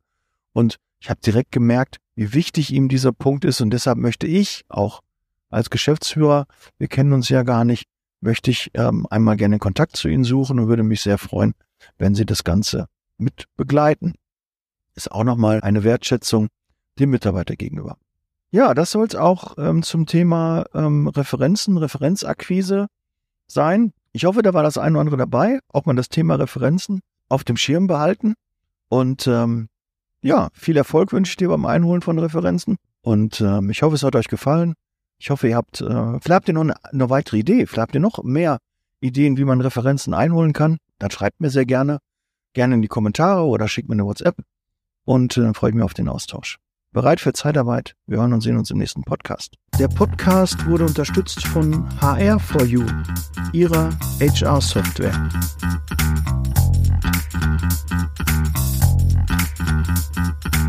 Und 0.52 0.76
ich 0.98 1.10
habe 1.10 1.20
direkt 1.20 1.52
gemerkt, 1.52 1.98
wie 2.16 2.32
wichtig 2.32 2.72
ihm 2.72 2.88
dieser 2.88 3.12
Punkt 3.12 3.44
ist. 3.44 3.60
Und 3.60 3.70
deshalb 3.70 3.98
möchte 3.98 4.26
ich 4.26 4.64
auch 4.68 5.02
als 5.50 5.70
Geschäftsführer, 5.70 6.46
wir 6.78 6.88
kennen 6.88 7.12
uns 7.12 7.28
ja 7.28 7.44
gar 7.44 7.64
nicht, 7.64 7.84
möchte 8.24 8.50
ich 8.50 8.70
ähm, 8.74 9.06
einmal 9.10 9.36
gerne 9.36 9.58
Kontakt 9.58 9.96
zu 9.96 10.08
Ihnen 10.08 10.24
suchen 10.24 10.58
und 10.58 10.68
würde 10.68 10.82
mich 10.82 11.02
sehr 11.02 11.18
freuen, 11.18 11.54
wenn 11.98 12.14
Sie 12.14 12.26
das 12.26 12.42
Ganze 12.42 12.86
mit 13.18 13.44
begleiten. 13.56 14.14
Ist 14.94 15.12
auch 15.12 15.24
nochmal 15.24 15.60
eine 15.60 15.84
Wertschätzung 15.84 16.48
dem 16.98 17.10
Mitarbeiter 17.10 17.54
gegenüber. 17.54 17.98
Ja, 18.50 18.72
das 18.72 18.92
soll 18.92 19.06
es 19.06 19.14
auch 19.14 19.58
ähm, 19.58 19.82
zum 19.82 20.06
Thema 20.06 20.64
ähm, 20.74 21.08
Referenzen, 21.08 21.76
Referenzakquise 21.76 22.86
sein. 23.46 23.92
Ich 24.12 24.24
hoffe, 24.24 24.42
da 24.42 24.54
war 24.54 24.62
das 24.62 24.78
eine 24.78 24.92
oder 24.92 25.00
andere 25.00 25.16
dabei. 25.16 25.58
Auch 25.68 25.84
mal 25.86 25.96
das 25.96 26.08
Thema 26.08 26.36
Referenzen 26.36 27.00
auf 27.28 27.44
dem 27.44 27.56
Schirm 27.56 27.88
behalten. 27.88 28.34
Und 28.88 29.26
ähm, 29.26 29.68
ja, 30.22 30.48
viel 30.54 30.76
Erfolg 30.76 31.12
wünsche 31.12 31.30
ich 31.30 31.36
dir 31.36 31.48
beim 31.48 31.66
Einholen 31.66 32.00
von 32.00 32.18
Referenzen. 32.18 32.76
Und 33.02 33.40
ähm, 33.40 33.70
ich 33.70 33.82
hoffe, 33.82 33.96
es 33.96 34.02
hat 34.02 34.16
euch 34.16 34.28
gefallen. 34.28 34.74
Ich 35.18 35.30
hoffe, 35.30 35.48
ihr 35.48 35.56
habt, 35.56 35.80
äh, 35.80 35.84
vielleicht 35.84 36.30
habt 36.30 36.48
ihr 36.48 36.54
noch 36.54 36.62
eine, 36.62 36.84
eine 36.84 37.10
weitere 37.10 37.38
Idee, 37.38 37.66
vielleicht 37.66 37.88
habt 37.88 37.94
ihr 37.94 38.00
noch 38.00 38.22
mehr 38.22 38.58
Ideen, 39.00 39.36
wie 39.36 39.44
man 39.44 39.60
Referenzen 39.60 40.14
einholen 40.14 40.52
kann. 40.52 40.78
Dann 40.98 41.10
schreibt 41.10 41.40
mir 41.40 41.50
sehr 41.50 41.66
gerne, 41.66 41.98
gerne 42.52 42.74
in 42.74 42.82
die 42.82 42.88
Kommentare 42.88 43.44
oder 43.44 43.68
schickt 43.68 43.88
mir 43.88 43.94
eine 43.94 44.06
WhatsApp 44.06 44.36
und 45.04 45.36
äh, 45.36 45.40
dann 45.40 45.54
freue 45.54 45.70
ich 45.70 45.76
mich 45.76 45.84
auf 45.84 45.94
den 45.94 46.08
Austausch. 46.08 46.58
Bereit 46.92 47.20
für 47.20 47.32
Zeitarbeit? 47.32 47.96
Wir 48.06 48.18
hören 48.18 48.32
und 48.32 48.40
sehen 48.40 48.56
uns 48.56 48.70
im 48.70 48.78
nächsten 48.78 49.02
Podcast. 49.02 49.56
Der 49.78 49.88
Podcast 49.88 50.64
wurde 50.66 50.84
unterstützt 50.84 51.44
von 51.44 51.88
HR4U, 51.98 52.88
ihrer 53.52 53.90
HR-Software. 54.20 55.28
Thank 59.84 60.54
you. 60.54 60.63